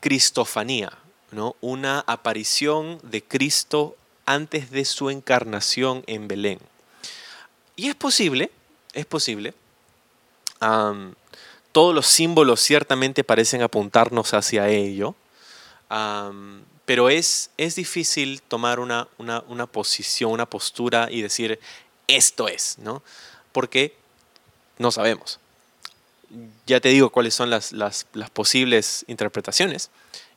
cristofanía, 0.00 0.92
¿no? 1.30 1.56
una 1.62 2.00
aparición 2.00 3.00
de 3.04 3.24
Cristo 3.24 3.96
antes 4.26 4.70
de 4.70 4.84
su 4.84 5.08
encarnación 5.08 6.04
en 6.06 6.28
Belén. 6.28 6.60
Y 7.80 7.88
es 7.88 7.94
posible, 7.94 8.50
es 8.92 9.06
posible. 9.06 9.54
todos 11.72 11.94
los 11.94 12.06
símbolos 12.06 12.60
ciertamente 12.60 13.24
parecen 13.24 13.62
apuntarnos 13.62 14.34
hacia 14.34 14.68
ello, 14.68 15.14
pero 16.84 17.08
es, 17.08 17.48
es 17.56 17.76
difícil 17.76 18.42
tomar 18.42 18.80
una, 18.80 19.08
una, 19.16 19.66
posición, 19.66 20.30
una 20.30 20.44
postura 20.44 21.08
y 21.10 21.22
decir, 21.22 21.58
esto 22.06 22.48
es, 22.48 22.76
¿no? 22.80 23.02
Porque 23.50 23.96
no 24.76 24.90
sabemos. 24.90 25.40
Ya 26.66 26.80
te 26.80 26.90
digo 26.90 27.08
cuáles 27.08 27.32
son 27.32 27.48
las, 27.48 27.72
las, 27.72 28.04
posibles 28.34 29.06
interpretaciones 29.08 29.88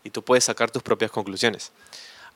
y 0.05 0.11
tú 0.11 0.23
puedes 0.23 0.45
sacar 0.45 0.71
tus 0.71 0.81
propias 0.81 1.11
conclusiones. 1.11 1.73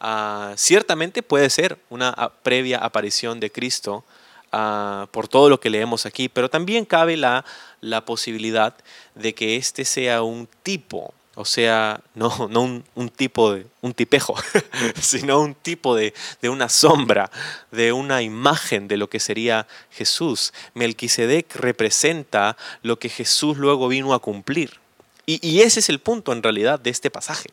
Ah, 0.02 0.54
ciertamente 0.58 1.24
puede 1.24 1.50
ser 1.50 1.80
una 1.90 2.14
previa 2.44 2.80
aparición 2.80 3.40
de 3.40 3.50
Cristo 3.54 4.04
Por 4.50 5.28
todo 5.28 5.50
lo 5.50 5.60
que 5.60 5.70
leemos 5.70 6.06
aquí, 6.06 6.30
pero 6.30 6.50
también 6.50 6.86
cabe 6.86 7.18
la, 7.18 7.46
la 7.82 8.06
posibilidad 8.06 8.76
de 9.16 9.36
que 9.36 9.56
este 9.56 9.86
sea 9.86 10.24
un 10.24 10.48
tipo, 10.64 11.14
o 11.36 11.46
sea, 11.46 12.02
no, 12.16 12.48
no 12.50 12.82
un, 12.96 13.10
tipo 13.10 13.54
de 13.54 13.68
un 13.82 13.94
tipejo, 13.94 14.36
sino 15.00 15.40
un 15.40 15.54
tipo 15.54 15.96
de, 15.96 16.16
de, 16.42 16.50
una 16.50 16.68
sombra, 16.68 17.30
de 17.72 17.92
una 17.92 18.24
imagen 18.24 18.88
de 18.88 18.98
lo 18.98 19.08
que 19.08 19.20
sería 19.20 19.68
Jesús. 19.92 20.52
Melquisedec 20.74 21.56
representa 21.56 22.58
lo 22.82 22.98
que 22.98 23.10
Jesús 23.10 23.58
luego 23.58 23.88
vino 23.88 24.16
a 24.16 24.20
cumplir. 24.20 24.80
Y, 25.28 25.46
y 25.48 25.62
ese 25.62 25.82
es 25.82 25.90
el 25.90 26.00
punto 26.00 26.34
en 26.34 26.42
realidad 26.42 26.80
de 26.80 26.90
este 26.90 27.12
pasaje. 27.12 27.52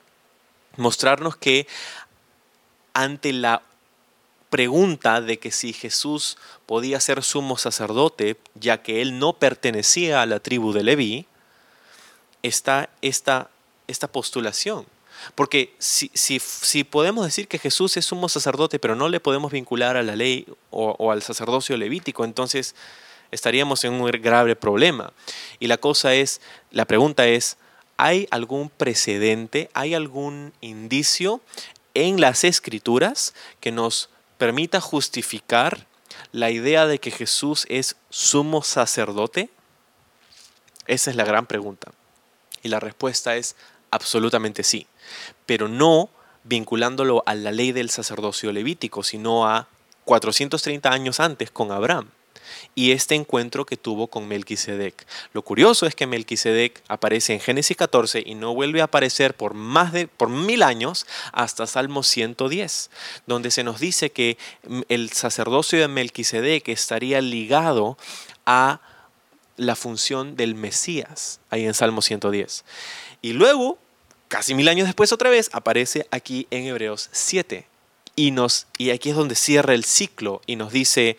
Mostrarnos 0.79 1.37
que 1.37 1.67
ante 2.95 3.35
la 3.35 3.61
pregunta 4.55 5.21
de 5.21 5.41
que 5.41 5.51
si 5.51 5.73
Jesús 5.73 6.39
podía 6.65 7.01
ser 7.01 7.25
sumo 7.25 7.59
sacerdote, 7.59 8.37
ya 8.55 8.81
que 8.85 9.03
él 9.03 9.19
no 9.19 9.33
pertenecía 9.33 10.23
a 10.23 10.27
la 10.27 10.39
tribu 10.39 10.73
de 10.73 10.85
Leví, 10.85 11.27
está 12.45 12.89
esta, 13.03 13.51
esta 13.89 14.07
postulación. 14.07 14.87
Porque 15.35 15.75
si, 15.81 16.09
si, 16.15 16.85
podemos 16.85 17.25
decir 17.25 17.49
que 17.49 17.59
Jesús 17.59 17.97
es 17.97 18.05
sumo 18.05 18.29
sacerdote, 18.29 18.79
pero 18.79 18.95
no 18.95 19.09
le 19.09 19.19
podemos 19.19 19.51
vincular 19.51 19.97
a 19.97 20.05
la 20.05 20.15
ley 20.15 20.47
o 20.71 21.11
al 21.11 21.21
sacerdocio 21.23 21.77
levítico, 21.77 22.25
entonces 22.25 22.77
estaríamos 23.33 23.83
en 23.83 23.95
un 23.95 24.09
grave 24.09 24.55
problema. 24.55 25.13
Y 25.59 25.67
la 25.67 25.79
cosa 25.79 26.15
es, 26.15 26.41
la 26.71 26.85
pregunta 26.85 27.27
es, 27.27 27.57
¿hay 27.97 28.29
algún 28.31 28.71
precedente, 28.71 29.69
hay 29.75 29.95
algún 29.95 30.53
indicio 30.61 31.41
en 31.95 32.21
las 32.21 32.45
escrituras 32.45 33.35
que 33.59 33.73
nos 33.73 34.11
permita 34.45 34.79
justificar 34.79 35.87
la 36.31 36.51
idea 36.51 36.87
de 36.87 36.99
que 36.99 37.11
Jesús 37.11 37.65
es 37.71 37.97
sumo 38.11 38.63
sacerdote? 38.63 39.49
Esa 40.87 41.09
es 41.09 41.17
la 41.17 41.25
gran 41.25 41.47
pregunta. 41.47 41.93
Y 42.63 42.69
la 42.69 42.79
respuesta 42.79 43.37
es 43.37 43.57
absolutamente 43.91 44.63
sí, 44.63 44.87
pero 45.47 45.67
no 45.67 46.11
vinculándolo 46.43 47.23
a 47.25 47.35
la 47.35 47.53
ley 47.53 47.73
del 47.73 47.89
sacerdocio 47.89 48.53
levítico, 48.53 49.03
sino 49.03 49.49
a 49.49 49.67
430 50.05 50.91
años 50.93 51.21
antes 51.21 51.51
con 51.51 51.73
Abraham 51.73 52.11
y 52.75 52.93
este 52.93 53.15
encuentro 53.15 53.67
que 53.67 53.77
tuvo 53.77 54.09
con 54.09 54.29
Melquisedec. 54.29 55.07
Lo 55.33 55.43
curioso 55.43 55.87
es 55.87 55.95
que 55.95 56.07
Melquisedec 56.07 56.83
aparece 56.89 57.35
en 57.35 57.41
Génesis 57.41 57.77
14 57.77 58.23
y 58.25 58.35
no 58.35 58.55
vuelve 58.55 58.81
a 58.81 58.85
aparecer 58.85 59.35
por 59.35 59.55
más 59.55 59.93
de 59.93 60.07
por 60.09 60.29
mil 60.29 60.63
años 60.63 61.07
hasta 61.33 61.67
Salmo 61.67 62.03
110, 62.03 62.91
donde 63.27 63.51
se 63.51 63.65
nos 63.65 63.81
dice 63.81 64.11
que 64.11 64.39
el 64.89 65.11
sacerdocio 65.11 65.81
de 65.81 65.89
Melquisedec 65.89 66.69
estaría 66.69 67.21
ligado 67.21 67.97
a 68.47 68.81
la 69.57 69.77
función 69.77 70.37
del 70.37 70.55
Mesías, 70.55 71.41
ahí 71.51 71.65
en 71.65 71.75
Salmo 71.75 72.03
110. 72.03 72.65
Y 73.23 73.33
luego, 73.33 73.79
casi 74.29 74.55
mil 74.55 74.69
años 74.69 74.87
después 74.87 75.13
otra 75.13 75.31
vez, 75.31 75.51
aparece 75.53 76.07
aquí 76.11 76.47
en 76.51 76.67
Hebreos 76.67 77.09
7. 77.13 77.67
Y, 78.17 78.31
nos, 78.31 78.67
y 78.79 78.91
aquí 78.91 79.11
es 79.11 79.17
donde 79.17 79.35
cierra 79.35 79.75
el 79.75 79.85
ciclo 79.85 80.41
y 80.47 80.57
nos 80.57 80.73
dice, 80.73 81.17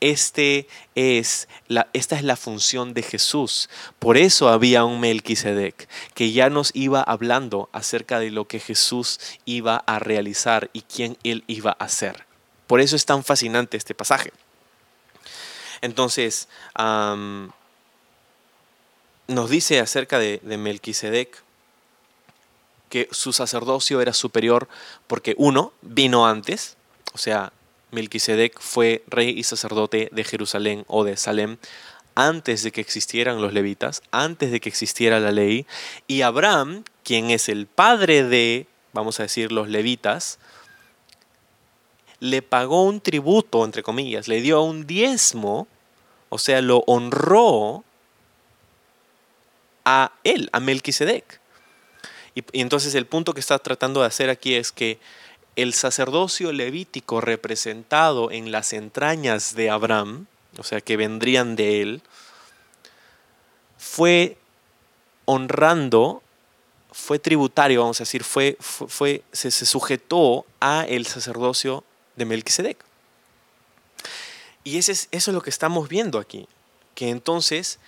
este 0.00 0.68
es 0.94 1.48
la, 1.68 1.88
esta 1.92 2.16
es 2.16 2.22
la 2.22 2.36
función 2.36 2.94
de 2.94 3.02
Jesús. 3.02 3.68
Por 3.98 4.16
eso 4.16 4.48
había 4.48 4.84
un 4.84 5.00
Melquisedec 5.00 5.88
que 6.14 6.32
ya 6.32 6.50
nos 6.50 6.70
iba 6.74 7.02
hablando 7.02 7.68
acerca 7.72 8.18
de 8.18 8.30
lo 8.30 8.46
que 8.46 8.60
Jesús 8.60 9.18
iba 9.44 9.76
a 9.86 9.98
realizar 9.98 10.70
y 10.72 10.82
quién 10.82 11.16
él 11.22 11.44
iba 11.46 11.72
a 11.72 11.88
ser. 11.88 12.26
Por 12.66 12.80
eso 12.80 12.96
es 12.96 13.06
tan 13.06 13.24
fascinante 13.24 13.76
este 13.76 13.94
pasaje. 13.94 14.32
Entonces, 15.80 16.48
nos 19.28 19.50
dice 19.50 19.80
acerca 19.80 20.18
de, 20.18 20.40
de 20.42 20.56
Melquisedec 20.56 21.42
que 22.88 23.08
su 23.10 23.32
sacerdocio 23.32 24.00
era 24.00 24.12
superior 24.12 24.68
porque 25.06 25.34
uno 25.38 25.72
vino 25.82 26.26
antes, 26.26 26.76
o 27.12 27.18
sea, 27.18 27.52
Melquisedec 27.96 28.60
fue 28.60 29.02
rey 29.08 29.30
y 29.30 29.42
sacerdote 29.42 30.10
de 30.12 30.22
Jerusalén 30.22 30.84
o 30.86 31.02
de 31.02 31.16
Salem 31.16 31.56
antes 32.14 32.62
de 32.62 32.70
que 32.70 32.82
existieran 32.82 33.40
los 33.40 33.54
levitas, 33.54 34.02
antes 34.10 34.50
de 34.50 34.60
que 34.60 34.68
existiera 34.68 35.18
la 35.18 35.32
ley, 35.32 35.66
y 36.06 36.20
Abraham, 36.20 36.84
quien 37.04 37.30
es 37.30 37.48
el 37.48 37.66
padre 37.66 38.22
de, 38.22 38.66
vamos 38.92 39.18
a 39.18 39.24
decir, 39.24 39.50
los 39.50 39.68
levitas, 39.68 40.38
le 42.20 42.42
pagó 42.42 42.84
un 42.84 43.00
tributo, 43.00 43.64
entre 43.64 43.82
comillas, 43.82 44.28
le 44.28 44.42
dio 44.42 44.62
un 44.62 44.86
diezmo, 44.86 45.66
o 46.28 46.38
sea, 46.38 46.60
lo 46.60 46.84
honró 46.86 47.82
a 49.84 50.12
él, 50.22 50.50
a 50.52 50.60
Melquisedec. 50.60 51.40
Y, 52.34 52.44
y 52.52 52.60
entonces 52.60 52.94
el 52.94 53.06
punto 53.06 53.32
que 53.32 53.40
está 53.40 53.58
tratando 53.58 54.00
de 54.00 54.06
hacer 54.06 54.28
aquí 54.28 54.54
es 54.54 54.70
que 54.70 54.98
el 55.56 55.72
sacerdocio 55.72 56.52
levítico 56.52 57.22
representado 57.22 58.30
en 58.30 58.52
las 58.52 58.74
entrañas 58.74 59.54
de 59.54 59.70
Abraham, 59.70 60.26
o 60.58 60.62
sea, 60.62 60.82
que 60.82 60.98
vendrían 60.98 61.56
de 61.56 61.80
él, 61.80 62.02
fue 63.78 64.36
honrando, 65.24 66.22
fue 66.92 67.18
tributario, 67.18 67.80
vamos 67.80 68.00
a 68.00 68.04
decir, 68.04 68.22
fue, 68.22 68.56
fue, 68.60 69.22
se, 69.32 69.50
sujetó 69.50 70.44
a 70.60 70.84
el 70.84 71.06
sacerdocio 71.06 71.84
de 72.16 72.26
Melquisedec. 72.26 72.78
Y 74.62 74.78
ese 74.78 74.92
es, 74.92 75.08
eso 75.10 75.30
es 75.30 75.34
lo 75.34 75.40
que 75.40 75.50
estamos 75.50 75.88
viendo 75.88 76.18
aquí, 76.18 76.48
que 76.94 77.08
entonces 77.08 77.78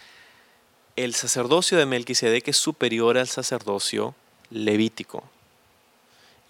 el 0.97 1.15
sacerdocio 1.15 1.77
de 1.77 1.87
Melquisedec 1.87 2.49
es 2.49 2.57
superior 2.57 3.19
al 3.19 3.29
sacerdocio 3.29 4.15
levítico. 4.51 5.23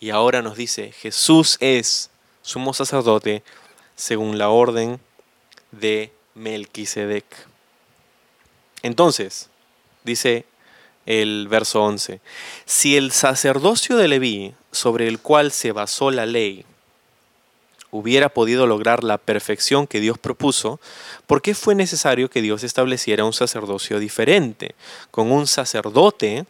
Y 0.00 0.10
ahora 0.10 0.42
nos 0.42 0.56
dice, 0.56 0.92
Jesús 0.92 1.56
es 1.60 2.10
sumo 2.42 2.72
sacerdote 2.72 3.42
según 3.96 4.38
la 4.38 4.48
orden 4.48 5.00
de 5.72 6.12
Melquisedec. 6.34 7.24
Entonces, 8.82 9.48
dice 10.04 10.44
el 11.04 11.48
verso 11.48 11.82
11, 11.82 12.20
si 12.64 12.96
el 12.96 13.12
sacerdocio 13.12 13.96
de 13.96 14.08
Leví, 14.08 14.54
sobre 14.70 15.08
el 15.08 15.18
cual 15.18 15.50
se 15.52 15.72
basó 15.72 16.10
la 16.10 16.26
ley, 16.26 16.64
hubiera 17.90 18.28
podido 18.28 18.66
lograr 18.66 19.02
la 19.02 19.18
perfección 19.18 19.86
que 19.86 20.00
Dios 20.00 20.18
propuso, 20.18 20.78
¿por 21.26 21.42
qué 21.42 21.54
fue 21.54 21.74
necesario 21.74 22.28
que 22.30 22.42
Dios 22.42 22.62
estableciera 22.62 23.24
un 23.24 23.32
sacerdocio 23.32 23.98
diferente, 23.98 24.74
con 25.10 25.32
un 25.32 25.46
sacerdote, 25.46 26.44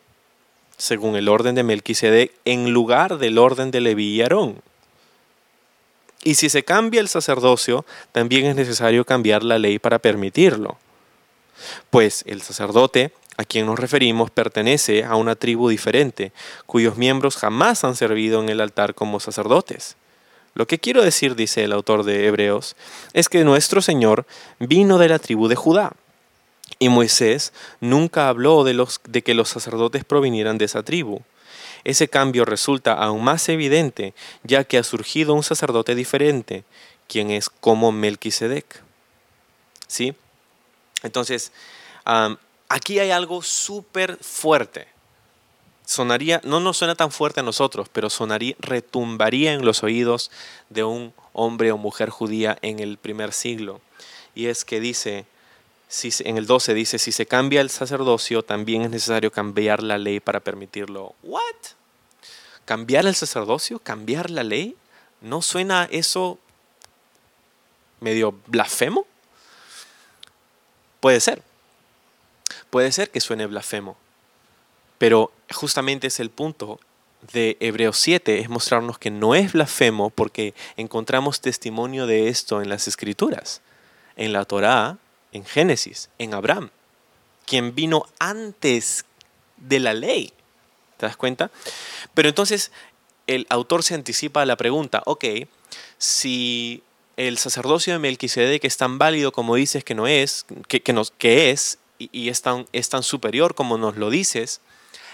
según 0.79 1.17
el 1.17 1.29
orden 1.29 1.55
de 1.55 1.62
Melquisedec, 1.62 2.33
en 2.45 2.71
lugar 2.71 3.19
del 3.19 3.37
orden 3.37 3.71
de 3.71 3.81
Leví 3.81 4.14
y 4.14 4.23
Aarón? 4.23 4.62
Y 6.25 6.35
si 6.35 6.49
se 6.49 6.64
cambia 6.64 7.01
el 7.01 7.09
sacerdocio, 7.09 7.85
también 8.12 8.47
es 8.47 8.57
necesario 8.57 9.05
cambiar 9.05 9.43
la 9.43 9.59
ley 9.59 9.79
para 9.79 9.99
permitirlo. 9.99 10.79
Pues 11.91 12.25
el 12.27 12.43
sacerdote 12.43 13.12
a 13.37 13.45
quien 13.45 13.67
nos 13.67 13.79
referimos 13.79 14.31
pertenece 14.31 15.05
a 15.05 15.14
una 15.14 15.37
tribu 15.37 15.69
diferente, 15.69 16.33
cuyos 16.67 16.97
miembros 16.97 17.37
jamás 17.37 17.85
han 17.85 17.95
servido 17.95 18.43
en 18.43 18.49
el 18.49 18.61
altar 18.61 18.95
como 18.95 19.21
sacerdotes. 19.21 19.97
Lo 20.55 20.67
que 20.67 20.81
quiero 20.81 21.03
decir, 21.03 21.37
dice 21.37 21.62
el 21.62 21.73
autor 21.73 22.03
de 22.03 22.27
Hebreos, 22.27 22.75
es 23.12 23.29
que 23.29 23.45
nuestro 23.45 23.81
Señor 23.81 24.27
vino 24.59 24.99
de 24.99 25.09
la 25.09 25.21
tribu 25.21 25.47
de 25.47 25.55
Judá. 25.55 25.93
Y 26.79 26.88
Moisés 26.88 27.53
nunca 27.81 28.29
habló 28.29 28.64
de, 28.64 28.75
los, 28.75 29.01
de 29.05 29.23
que 29.23 29.35
los 29.35 29.49
sacerdotes 29.49 30.05
provinieran 30.05 30.59
de 30.59 30.67
esa 30.67 30.83
tribu. 30.83 31.23
Ese 31.85 32.09
cambio 32.09 32.45
resulta 32.45 32.93
aún 32.93 33.25
más 33.25 33.49
evidente, 33.49 34.14
ya 34.45 34.64
que 34.64 34.79
ha 34.79 34.83
surgido 34.83 35.35
un 35.35 35.43
sacerdote 35.43 35.95
diferente, 35.95 36.64
quien 37.09 37.31
es 37.31 37.49
como 37.49 37.93
Melquisedec. 37.93 38.83
¿Sí? 39.87 40.14
Entonces, 41.03 41.53
aquí 42.69 42.99
hay 42.99 43.11
algo 43.11 43.43
súper 43.43 44.17
fuerte. 44.21 44.88
Sonaría, 45.85 46.41
no 46.45 46.61
nos 46.61 46.77
suena 46.77 46.95
tan 46.95 47.11
fuerte 47.11 47.41
a 47.41 47.43
nosotros, 47.43 47.88
pero 47.91 48.11
sonaría, 48.11 48.55
retumbaría 48.59 49.55
en 49.55 49.64
los 49.64 49.83
oídos 49.83 50.31
de 50.69 50.85
un 50.85 51.14
hombre 51.33 51.73
o 51.73 51.79
mujer 51.79 52.11
judía 52.11 52.59
en 52.61 52.79
el 52.79 52.99
primer 52.99 53.33
siglo. 53.33 53.81
Y 54.35 54.47
es 54.47 54.67
que 54.67 54.81
dice, 54.81 55.25
si, 55.88 56.11
en 56.20 56.37
el 56.37 56.46
12 56.46 56.74
dice, 56.74 56.98
si 56.98 57.12
se 57.12 57.27
cambia 57.27 57.62
el 57.62 57.70
sacerdocio, 57.70 58.42
también 58.42 58.83
es 58.83 58.90
necesario 58.90 59.33
cambiar 59.33 59.83
la 59.83 59.96
ley 59.98 60.20
para 60.20 60.40
permitirlo. 60.40 61.14
¿What? 61.22 61.40
¿Cambiar 62.66 63.07
el 63.07 63.14
sacerdocio? 63.14 63.79
¿Cambiar 63.79 64.31
la 64.31 64.44
ley? 64.44 64.77
¿No 65.22 65.40
suena 65.40 65.88
eso 65.90 66.38
medio 68.01 68.38
blasfemo? 68.46 69.07
Puede 71.01 71.20
ser. 71.20 71.42
Puede 72.68 72.92
ser 72.92 73.11
que 73.11 73.20
suene 73.20 73.46
blasfemo. 73.46 73.96
Pero 74.98 75.33
justamente 75.51 76.09
es 76.09 76.20
el 76.20 76.29
punto 76.29 76.81
de 77.33 77.57
Hebreos 77.61 77.98
7, 77.98 78.40
es 78.40 78.48
mostrarnos 78.48 78.98
que 78.98 79.11
no 79.11 79.35
es 79.35 79.53
blasfemo 79.53 80.11
porque 80.11 80.55
encontramos 80.77 81.40
testimonio 81.40 82.07
de 82.07 82.29
esto 82.29 82.61
en 82.61 82.68
las 82.68 82.88
escrituras, 82.88 83.62
en 84.16 84.33
la 84.33 84.44
Torá, 84.44 84.98
en 85.33 85.45
Génesis, 85.45 86.11
en 86.19 86.35
Abraham, 86.35 86.71
quien 87.47 87.75
vino 87.75 88.07
antes 88.19 89.05
de 89.57 89.81
la 89.81 89.95
ley. 89.95 90.33
¿Te 90.97 91.07
das 91.07 91.17
cuenta? 91.17 91.51
Pero 92.14 92.29
entonces 92.29 92.73
el 93.27 93.47
autor 93.51 93.83
se 93.83 93.95
anticipa 93.95 94.43
a 94.43 94.47
la 94.47 94.57
pregunta, 94.57 95.03
ok, 95.07 95.25
si 95.99 96.83
el 97.17 97.38
sacerdocio 97.38 97.93
de 97.93 97.99
Melquisedec 97.99 98.64
es 98.64 98.77
tan 98.77 98.99
válido 98.99 99.33
como 99.33 99.55
dices 99.55 99.85
que 99.85 99.95
no 99.95 100.07
es, 100.07 100.47
que, 100.67 100.83
que 100.83 101.51
es, 101.51 101.79
y, 101.99 102.29
es, 102.29 102.43
tan, 102.43 102.67
es 102.73 102.88
tan 102.88 103.03
superior 103.03 103.55
como 103.55 103.77
nos 103.77 103.97
lo 103.97 104.11
dices, 104.11 104.61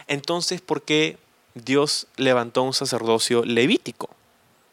entonces 0.07 0.61
¿por 0.61 0.83
qué 0.83 1.19
Dios 1.55 2.07
levantó 2.17 2.63
un 2.63 2.75
sacerdocio 2.75 3.45
levítico? 3.45 4.11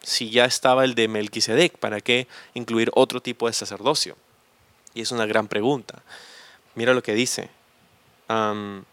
Si 0.03 0.29
ya 0.29 0.45
estaba 0.45 0.83
el 0.83 0.95
de 0.95 1.07
Melquisedec, 1.07 1.77
¿para 1.77 2.01
qué 2.01 2.27
incluir 2.53 2.91
otro 2.93 3.21
tipo 3.21 3.47
de 3.47 3.53
sacerdocio? 3.53 4.17
Y 4.93 5.01
es 5.01 5.11
una 5.11 5.25
gran 5.25 5.47
pregunta. 5.47 6.01
Mira 6.75 6.93
lo 6.93 7.03
que 7.03 7.13
dice 7.13 7.49
en 8.29 8.85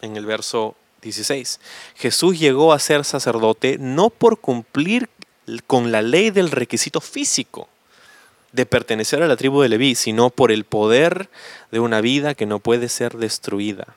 el 0.00 0.26
verso 0.26 0.74
16. 1.02 1.60
Jesús 1.96 2.38
llegó 2.38 2.72
a 2.72 2.78
ser 2.78 3.04
sacerdote 3.04 3.76
no 3.78 4.10
por 4.10 4.40
cumplir 4.40 5.08
con 5.66 5.92
la 5.92 6.02
ley 6.02 6.30
del 6.30 6.50
requisito 6.50 7.00
físico 7.00 7.68
de 8.52 8.66
pertenecer 8.66 9.22
a 9.22 9.28
la 9.28 9.36
tribu 9.36 9.62
de 9.62 9.68
Leví, 9.68 9.94
sino 9.94 10.30
por 10.30 10.52
el 10.52 10.64
poder 10.64 11.30
de 11.70 11.80
una 11.80 12.00
vida 12.00 12.34
que 12.34 12.46
no 12.46 12.58
puede 12.58 12.88
ser 12.88 13.16
destruida. 13.16 13.96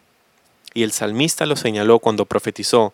Y 0.73 0.83
el 0.83 0.91
salmista 0.91 1.45
lo 1.45 1.55
señaló 1.55 1.99
cuando 1.99 2.25
profetizó, 2.25 2.93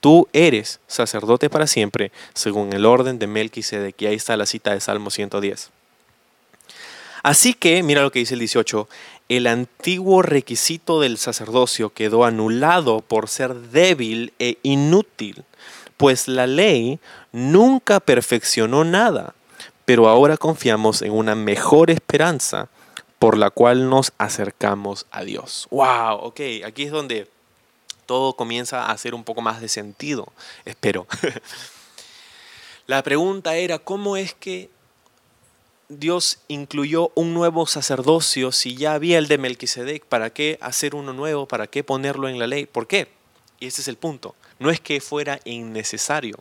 Tú 0.00 0.28
eres 0.32 0.78
sacerdote 0.86 1.50
para 1.50 1.66
siempre, 1.66 2.12
según 2.32 2.72
el 2.72 2.86
orden 2.86 3.18
de 3.18 3.26
Melquisedec. 3.26 4.00
Y 4.00 4.06
ahí 4.06 4.14
está 4.14 4.36
la 4.36 4.46
cita 4.46 4.72
de 4.72 4.80
Salmo 4.80 5.10
110. 5.10 5.70
Así 7.22 7.54
que, 7.54 7.82
mira 7.82 8.02
lo 8.02 8.12
que 8.12 8.20
dice 8.20 8.34
el 8.34 8.40
18, 8.40 8.88
el 9.28 9.46
antiguo 9.46 10.22
requisito 10.22 11.00
del 11.00 11.18
sacerdocio 11.18 11.90
quedó 11.90 12.24
anulado 12.24 13.00
por 13.00 13.28
ser 13.28 13.54
débil 13.54 14.32
e 14.38 14.58
inútil, 14.62 15.44
pues 15.96 16.28
la 16.28 16.46
ley 16.46 16.98
nunca 17.32 18.00
perfeccionó 18.00 18.84
nada, 18.84 19.34
pero 19.84 20.08
ahora 20.08 20.36
confiamos 20.36 21.02
en 21.02 21.12
una 21.12 21.34
mejor 21.34 21.90
esperanza 21.90 22.68
por 23.18 23.36
la 23.36 23.50
cual 23.50 23.90
nos 23.90 24.12
acercamos 24.16 25.06
a 25.10 25.24
Dios. 25.24 25.66
¡Wow! 25.70 26.18
Ok, 26.22 26.40
aquí 26.64 26.84
es 26.84 26.92
donde 26.92 27.28
todo 28.06 28.34
comienza 28.34 28.86
a 28.86 28.92
hacer 28.92 29.14
un 29.14 29.24
poco 29.24 29.42
más 29.42 29.60
de 29.60 29.68
sentido, 29.68 30.32
espero. 30.64 31.06
la 32.86 33.02
pregunta 33.02 33.56
era, 33.56 33.78
¿cómo 33.78 34.16
es 34.16 34.34
que 34.34 34.70
Dios 35.88 36.40
incluyó 36.48 37.12
un 37.14 37.32
nuevo 37.32 37.66
sacerdocio 37.66 38.52
si 38.52 38.76
ya 38.76 38.92
había 38.92 39.16
el 39.16 39.26
de 39.26 39.38
Melquisedec? 39.38 40.04
¿Para 40.04 40.28
qué 40.28 40.58
hacer 40.60 40.94
uno 40.94 41.14
nuevo? 41.14 41.48
¿Para 41.48 41.66
qué 41.66 41.82
ponerlo 41.82 42.28
en 42.28 42.38
la 42.38 42.46
ley? 42.46 42.66
¿Por 42.66 42.86
qué? 42.86 43.08
Y 43.58 43.68
ese 43.68 43.80
es 43.80 43.88
el 43.88 43.96
punto. 43.96 44.34
No 44.58 44.70
es 44.70 44.80
que 44.80 45.00
fuera 45.00 45.40
innecesario, 45.46 46.36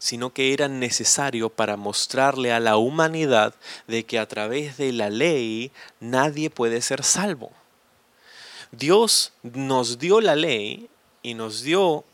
sino 0.00 0.32
que 0.32 0.52
era 0.52 0.66
necesario 0.66 1.48
para 1.48 1.76
mostrarle 1.76 2.52
a 2.52 2.58
la 2.58 2.76
humanidad 2.76 3.54
de 3.86 4.04
que 4.04 4.18
a 4.18 4.26
través 4.26 4.78
de 4.78 4.92
la 4.92 5.10
ley 5.10 5.70
nadie 6.00 6.50
puede 6.50 6.82
ser 6.82 7.04
salvo. 7.04 7.52
Dios 8.72 9.32
nos 9.44 10.00
dio 10.00 10.20
la 10.20 10.34
ley 10.34 10.88
y 11.22 11.34
nos 11.34 11.62
dio, 11.62 12.04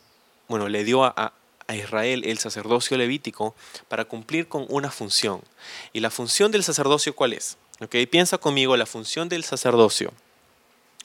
bueno, 0.49 0.69
le 0.69 0.85
dio 0.85 1.03
a, 1.03 1.33
a 1.71 1.77
Israel 1.77 2.25
el 2.27 2.39
sacerdocio 2.39 2.97
levítico 2.97 3.55
para 3.87 4.05
cumplir 4.05 4.49
con 4.49 4.67
una 4.69 4.91
función. 4.91 5.41
¿Y 5.93 6.01
la 6.01 6.11
función 6.11 6.51
del 6.51 6.65
sacerdocio 6.65 7.15
cuál 7.15 7.33
es? 7.33 7.57
Piensa 8.11 8.39
conmigo 8.39 8.77
la 8.77 8.87
función 8.87 9.29
del 9.29 9.45
sacerdocio. 9.45 10.13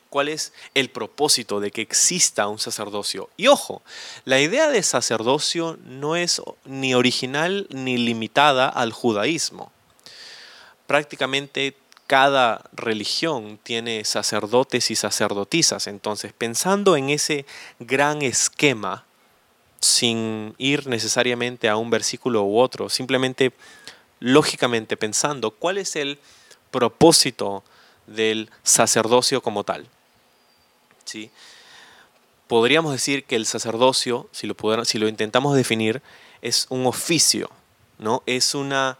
¿Cuál 0.09 0.29
es 0.29 0.53
el 0.73 0.89
propósito 0.89 1.59
de 1.59 1.69
que 1.69 1.81
exista 1.81 2.47
un 2.47 2.57
sacerdocio? 2.57 3.29
Y 3.37 3.47
ojo, 3.47 3.83
la 4.23 4.39
idea 4.39 4.69
de 4.69 4.81
sacerdocio 4.81 5.77
no 5.85 6.15
es 6.15 6.41
ni 6.63 6.95
original 6.95 7.67
ni 7.69 7.97
limitada 7.97 8.67
al 8.67 8.91
judaísmo. 8.91 9.71
Prácticamente 10.87 11.77
cada 12.07 12.63
religión 12.73 13.59
tiene 13.61 14.03
sacerdotes 14.03 14.89
y 14.89 14.95
sacerdotisas. 14.95 15.85
Entonces, 15.85 16.33
pensando 16.33 16.97
en 16.97 17.11
ese 17.11 17.45
gran 17.79 18.23
esquema, 18.23 19.04
sin 19.85 20.55
ir 20.57 20.87
necesariamente 20.87 21.69
a 21.69 21.77
un 21.77 21.91
versículo 21.91 22.43
u 22.43 22.57
otro, 22.57 22.89
simplemente 22.89 23.53
lógicamente 24.19 24.97
pensando 24.97 25.51
cuál 25.51 25.77
es 25.77 25.95
el 25.95 26.17
propósito 26.71 27.63
del 28.07 28.49
sacerdocio 28.63 29.41
como 29.41 29.63
tal. 29.63 29.87
¿Sí? 31.05 31.29
Podríamos 32.47 32.91
decir 32.93 33.25
que 33.25 33.35
el 33.35 33.45
sacerdocio, 33.45 34.27
si 34.31 34.47
lo, 34.47 35.07
intentamos 35.07 35.55
definir, 35.55 36.01
es 36.41 36.65
un 36.69 36.87
oficio, 36.87 37.51
¿no? 37.99 38.23
es 38.25 38.55
una 38.55 38.97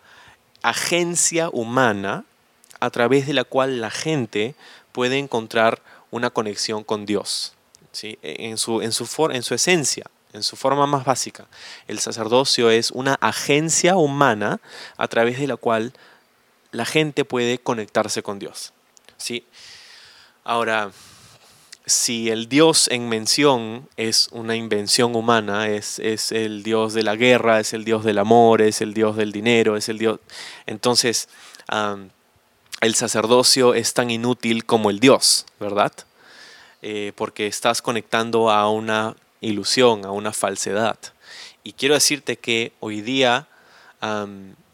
agencia 0.61 1.49
humana 1.49 2.25
a 2.79 2.89
través 2.91 3.25
de 3.25 3.33
la 3.33 3.43
cual 3.43 3.81
la 3.81 3.89
gente 3.89 4.55
puede 4.91 5.17
encontrar 5.17 5.81
una 6.11 6.29
conexión 6.29 6.83
con 6.83 7.05
Dios, 7.05 7.53
¿sí? 7.91 8.19
en 8.21 8.57
su 8.57 8.81
esencia 9.53 10.05
en 10.35 10.43
su 10.43 10.55
forma 10.55 10.85
más 10.85 11.05
básica. 11.05 11.47
El 11.87 11.99
sacerdocio 11.99 12.69
es 12.69 12.91
una 12.91 13.15
agencia 13.21 13.95
humana 13.95 14.59
a 14.97 15.07
través 15.07 15.39
de 15.39 15.47
la 15.47 15.55
cual 15.55 15.93
la 16.71 16.85
gente 16.85 17.25
puede 17.25 17.57
conectarse 17.57 18.21
con 18.21 18.37
Dios. 18.37 18.73
¿sí? 19.17 19.45
Ahora, 20.43 20.91
si 21.85 22.29
el 22.29 22.49
Dios 22.49 22.89
en 22.89 23.07
mención 23.07 23.87
es 23.95 24.27
una 24.31 24.55
invención 24.55 25.15
humana, 25.15 25.69
es, 25.69 25.99
es, 25.99 26.31
el 26.31 26.63
Dios 26.63 26.93
de 26.93 27.03
la 27.03 27.15
guerra, 27.15 27.59
es 27.59 27.73
el 27.73 27.85
Dios 27.85 28.03
del 28.03 28.17
amor, 28.17 28.61
es 28.61 28.81
el 28.81 28.93
Dios 28.93 29.15
del 29.15 29.31
dinero, 29.31 29.77
es 29.77 29.87
el 29.89 29.97
Dios... 29.97 30.19
Entonces, 30.65 31.29
el 32.81 32.95
sacerdocio 32.95 33.73
es 33.73 33.93
tan 33.93 34.11
inútil 34.11 34.65
como 34.65 34.89
el 34.89 34.99
Dios, 34.99 35.45
¿verdad? 35.59 35.93
Eh, 36.81 37.13
porque 37.15 37.47
estás 37.47 37.81
conectando 37.81 38.51
a 38.51 38.69
una 38.69 39.15
ilusión, 39.45 40.05
a 40.05 40.12
una 40.12 40.34
falsedad. 40.34 40.97
Y 41.63 41.73
quiero 41.73 41.95
decirte 41.95 42.38
que 42.38 42.73
hoy 42.79 43.01
día 43.01 43.47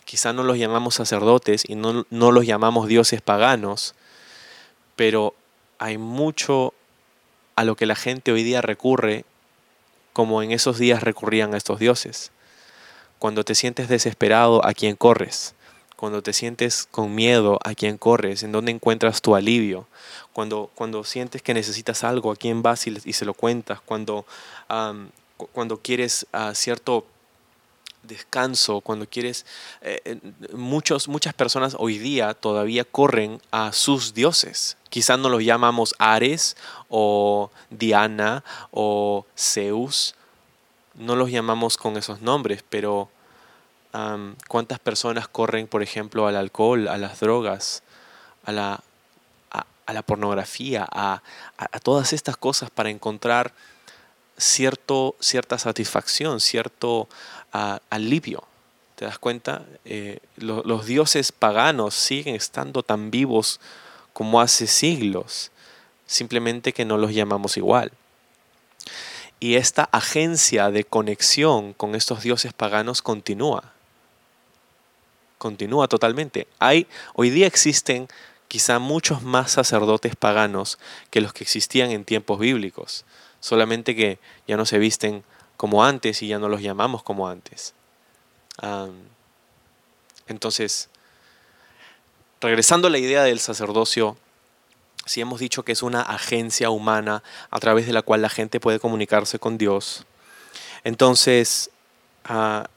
quizá 0.05 0.33
no 0.33 0.43
los 0.43 0.57
llamamos 0.57 0.95
sacerdotes 0.95 1.63
y 1.67 1.75
no, 1.75 2.05
no 2.09 2.31
los 2.31 2.45
llamamos 2.45 2.87
dioses 2.87 3.21
paganos, 3.21 3.95
pero 4.95 5.33
hay 5.79 5.97
mucho 5.97 6.73
a 7.55 7.63
lo 7.63 7.75
que 7.75 7.85
la 7.85 7.95
gente 7.95 8.31
hoy 8.31 8.43
día 8.43 8.61
recurre 8.61 9.25
como 10.13 10.43
en 10.43 10.51
esos 10.51 10.77
días 10.77 11.01
recurrían 11.03 11.53
a 11.53 11.57
estos 11.57 11.79
dioses. 11.79 12.31
Cuando 13.19 13.45
te 13.45 13.55
sientes 13.55 13.87
desesperado, 13.87 14.65
¿a 14.65 14.73
quién 14.73 14.95
corres? 14.95 15.55
Cuando 16.01 16.23
te 16.23 16.33
sientes 16.33 16.87
con 16.89 17.13
miedo, 17.13 17.59
¿a 17.63 17.75
quién 17.75 17.99
corres? 17.99 18.41
¿En 18.41 18.51
dónde 18.51 18.71
encuentras 18.71 19.21
tu 19.21 19.35
alivio? 19.35 19.85
Cuando, 20.33 20.71
cuando 20.73 21.03
sientes 21.03 21.43
que 21.43 21.53
necesitas 21.53 22.03
algo, 22.03 22.31
¿a 22.31 22.35
quién 22.35 22.63
vas 22.63 22.87
y, 22.87 23.13
se 23.13 23.23
lo 23.23 23.35
cuentas? 23.35 23.81
Cuando, 23.81 24.25
cuando 25.51 25.77
quieres 25.77 26.25
uh, 26.33 26.55
cierto 26.55 27.05
descanso, 28.01 28.81
cuando 28.81 29.07
quieres... 29.07 29.45
Eh, 29.83 30.01
eh, 30.05 30.19
muchos, 30.53 31.07
muchas 31.07 31.35
personas 31.35 31.75
hoy 31.77 31.99
día 31.99 32.33
todavía 32.33 32.83
corren 32.83 33.39
a 33.51 33.71
sus 33.71 34.15
dioses. 34.15 34.77
Quizás 34.89 35.19
no 35.19 35.29
los 35.29 35.43
llamamos 35.43 35.93
Ares 35.99 36.57
o 36.89 37.51
Diana 37.69 38.43
o 38.71 39.27
Zeus. 39.37 40.15
No 40.95 41.15
los 41.15 41.29
llamamos 41.29 41.77
con 41.77 41.95
esos 41.95 42.21
nombres, 42.21 42.63
pero 42.67 43.11
¿cuántas 44.47 44.79
personas 44.79 45.27
corren, 45.27 45.67
por 45.67 45.83
ejemplo, 45.83 46.27
al 46.27 46.35
alcohol, 46.35 46.87
a 46.87 46.97
las 46.97 47.19
drogas, 47.19 47.83
a 48.45 48.51
la, 48.51 48.83
a, 49.51 49.93
la 49.93 50.01
pornografía, 50.01 50.87
a, 50.89 51.21
a 51.57 51.79
todas 51.79 52.13
estas 52.13 52.37
cosas 52.37 52.69
para 52.69 52.89
encontrar 52.89 53.53
cierto, 54.41 55.15
cierta 55.19 55.57
satisfacción, 55.57 56.39
cierto 56.39 57.07
alivio. 57.89 58.43
¿Te 58.95 59.05
das 59.05 59.19
cuenta? 59.19 59.65
Eh, 59.85 60.19
los 60.37 60.85
dioses 60.85 61.31
paganos 61.31 61.95
siguen 61.95 62.35
estando 62.35 62.83
tan 62.83 63.11
vivos 63.11 63.59
como 64.13 64.41
hace 64.41 64.67
siglos, 64.67 65.51
simplemente 66.05 66.73
que 66.73 66.85
no 66.85 66.97
los 66.97 67.13
llamamos 67.13 67.57
igual. 67.57 67.91
Y 69.39 69.55
esta 69.55 69.89
agencia 69.91 70.69
de 70.69 70.83
conexión 70.83 71.73
con 71.73 71.95
estos 71.95 72.21
dioses 72.21 72.53
paganos 72.53 73.01
continúa. 73.01 73.73
Continúa 75.41 75.87
totalmente. 75.87 76.47
Hay, 76.59 76.85
hoy 77.15 77.31
día 77.31 77.47
existen 77.47 78.07
quizá 78.47 78.77
muchos 78.77 79.23
más 79.23 79.49
sacerdotes 79.49 80.15
paganos 80.15 80.77
que 81.09 81.19
los 81.19 81.33
que 81.33 81.43
existían 81.43 81.89
en 81.89 82.05
tiempos 82.05 82.37
bíblicos, 82.37 83.05
solamente 83.39 83.95
que 83.95 84.19
ya 84.47 84.55
no 84.55 84.67
se 84.67 84.77
visten 84.77 85.23
como 85.57 85.83
antes 85.83 86.21
y 86.21 86.27
ya 86.27 86.37
no 86.37 86.47
los 86.47 86.61
llamamos 86.61 87.01
como 87.01 87.27
antes. 87.27 87.73
entonces, 90.27 90.89
regresando 92.39 92.87
a 92.87 92.91
la 92.91 92.99
idea 92.99 93.23
del 93.23 93.39
sacerdocio, 93.39 94.17
si 95.07 95.21
hemos 95.21 95.39
dicho 95.39 95.65
que 95.65 95.71
es 95.71 95.81
una 95.81 96.03
agencia 96.03 96.69
humana 96.69 97.23
a 97.49 97.59
través 97.59 97.87
de 97.87 97.93
la 97.93 98.03
cual 98.03 98.21
la 98.21 98.29
gente 98.29 98.59
puede 98.59 98.79
comunicarse 98.79 99.39
con 99.39 99.57
Dios, 99.57 100.05
entonces, 100.83 101.71
ah, 102.25 102.69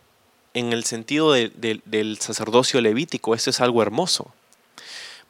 en 0.54 0.72
el 0.72 0.84
sentido 0.84 1.32
del 1.32 2.18
sacerdocio 2.20 2.80
levítico, 2.80 3.34
esto 3.34 3.50
es 3.50 3.60
algo 3.60 3.82
hermoso 3.82 4.32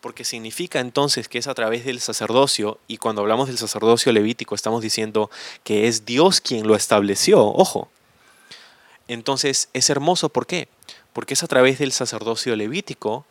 porque 0.04 0.26
significa 0.26 0.80
entonces 0.80 1.28
que 1.28 1.38
es 1.38 1.46
a 1.46 1.54
través 1.54 1.86
del 1.86 1.98
sacerdocio, 1.98 2.78
y 2.86 2.98
cuando 2.98 3.22
hablamos 3.22 3.46
del 3.46 3.56
sacerdocio 3.56 4.12
levítico 4.12 4.54
estamos 4.54 4.82
diciendo 4.82 5.30
que 5.62 5.88
es 5.88 6.04
Dios 6.04 6.42
quien 6.42 6.66
lo 6.66 6.76
estableció, 6.76 7.42
ojo. 7.42 7.88
Entonces 9.08 9.70
es 9.72 9.88
hermoso, 9.88 10.28
¿por 10.28 10.46
qué? 10.46 10.68
Porque 11.14 11.32
es 11.32 11.42
a 11.42 11.46
través 11.46 11.78
del 11.78 11.90
sacerdocio 11.90 12.54
levítico 12.54 13.24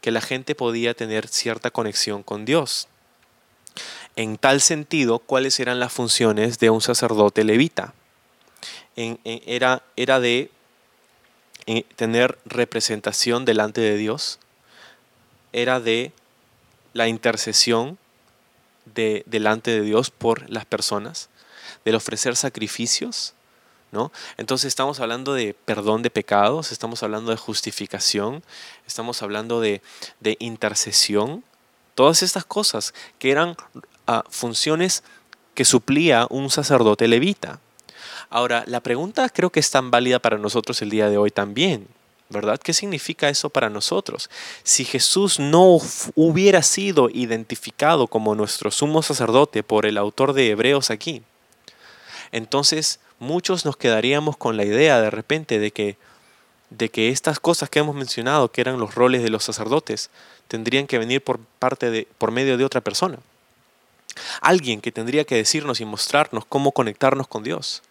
que 0.00 0.10
la 0.10 0.20
gente 0.20 0.56
podía 0.56 0.94
tener 0.94 1.28
cierta 1.28 1.70
conexión 1.70 2.24
con 2.24 2.44
Dios. 2.44 2.88
En 4.16 4.36
tal 4.36 4.60
sentido, 4.60 5.20
¿cuáles 5.20 5.60
eran 5.60 5.78
las 5.78 5.92
funciones 5.92 6.58
de 6.58 6.70
un 6.70 6.80
sacerdote 6.80 7.44
levita? 7.44 7.94
era, 8.96 9.84
era 9.94 10.18
de 10.18 10.50
tener 11.96 12.38
representación 12.44 13.44
delante 13.44 13.80
de 13.80 13.96
Dios, 13.96 14.38
era 15.52 15.80
de 15.80 16.12
la 16.92 17.08
intercesión 17.08 17.98
de, 18.84 19.22
delante 19.26 19.70
de 19.70 19.80
Dios 19.82 20.10
por 20.10 20.48
las 20.48 20.64
personas, 20.64 21.28
del 21.84 21.96
ofrecer 21.96 22.36
sacrificios, 22.36 23.34
¿no? 23.92 24.12
Entonces 24.36 24.68
estamos 24.68 25.00
hablando 25.00 25.34
de 25.34 25.54
perdón 25.64 26.02
de 26.02 26.10
pecados, 26.10 26.72
estamos 26.72 27.02
hablando 27.02 27.30
de 27.30 27.36
justificación, 27.36 28.42
estamos 28.86 29.22
hablando 29.22 29.60
de, 29.60 29.82
intercesión, 30.38 31.44
todas 31.94 32.22
estas 32.22 32.44
cosas 32.44 32.94
que 33.18 33.30
eran 33.30 33.56
ah, 34.06 34.24
funciones 34.28 35.02
que 35.54 35.64
suplía 35.64 36.26
un 36.30 36.50
sacerdote 36.50 37.08
levita. 37.08 37.60
Ahora, 38.30 38.64
la 38.66 38.80
pregunta 38.80 39.28
creo 39.28 39.50
que 39.50 39.60
es 39.60 39.70
tan 39.70 39.90
válida 39.90 40.18
para 40.18 40.38
nosotros 40.38 40.82
el 40.82 40.90
día 40.90 41.08
de 41.08 41.18
hoy 41.18 41.30
también. 41.30 41.88
¿verdad? 42.28 42.58
¿Qué 42.58 42.72
significa 42.72 43.28
eso 43.28 43.50
para 43.50 43.70
nosotros? 43.70 44.30
Si 44.64 44.84
Jesús 44.84 45.38
no 45.38 45.78
hubiera 46.14 46.62
sido 46.62 47.08
identificado 47.10 48.08
como 48.08 48.34
nuestro 48.34 48.70
sumo 48.70 49.02
sacerdote 49.02 49.62
por 49.62 49.86
el 49.86 49.96
autor 49.96 50.32
de 50.32 50.50
Hebreos 50.50 50.90
aquí, 50.90 51.22
entonces 52.32 52.98
muchos 53.18 53.64
nos 53.64 53.76
quedaríamos 53.76 54.36
con 54.36 54.56
la 54.56 54.64
idea 54.64 55.00
de 55.00 55.10
repente 55.10 55.58
de 55.58 55.70
que, 55.70 55.96
de 56.70 56.88
que 56.88 57.10
estas 57.10 57.38
cosas 57.38 57.70
que 57.70 57.78
hemos 57.78 57.94
mencionado, 57.94 58.50
que 58.50 58.60
eran 58.60 58.80
los 58.80 58.94
roles 58.94 59.22
de 59.22 59.30
los 59.30 59.44
sacerdotes, 59.44 60.10
tendrían 60.48 60.86
que 60.86 60.98
venir 60.98 61.22
por, 61.22 61.38
parte 61.58 61.90
de, 61.90 62.08
por 62.18 62.32
medio 62.32 62.58
de 62.58 62.64
otra 62.64 62.80
persona. 62.80 63.18
Alguien 64.40 64.80
que 64.80 64.92
tendría 64.92 65.24
que 65.24 65.36
decirnos 65.36 65.80
y 65.80 65.84
mostrarnos 65.84 66.44
cómo 66.44 66.72
conectarnos 66.72 67.28
con 67.28 67.42
Dios. 67.42 67.82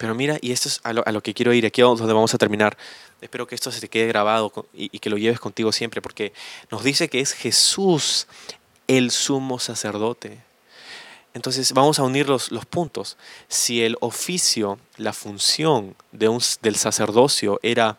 Pero 0.00 0.14
mira, 0.14 0.38
y 0.40 0.52
esto 0.52 0.68
es 0.68 0.80
a 0.82 0.94
lo, 0.94 1.22
que 1.22 1.34
quiero 1.34 1.52
ir, 1.52 1.66
aquí 1.66 1.82
es 1.82 1.86
donde 1.86 2.14
vamos 2.14 2.32
a 2.32 2.38
terminar. 2.38 2.74
Espero 3.20 3.46
que 3.46 3.54
esto 3.54 3.70
se 3.70 3.82
te 3.82 3.88
quede 3.90 4.06
grabado 4.06 4.50
y, 4.72 4.98
que 4.98 5.10
lo 5.10 5.18
lleves 5.18 5.38
contigo 5.38 5.72
siempre, 5.72 6.00
porque 6.00 6.32
nos 6.70 6.82
dice 6.82 7.10
que 7.10 7.20
es 7.20 7.34
Jesús 7.34 8.26
el 8.86 9.10
sumo 9.10 9.58
sacerdote. 9.58 10.38
Entonces 11.34 11.72
vamos 11.72 11.98
a 11.98 12.04
unir 12.04 12.30
los, 12.30 12.48
puntos. 12.70 13.18
Si 13.48 13.82
el 13.82 13.98
oficio, 14.00 14.78
la 14.96 15.12
función 15.12 15.94
de 16.12 16.30
un, 16.30 16.40
del 16.62 16.76
sacerdocio 16.76 17.60
era 17.62 17.98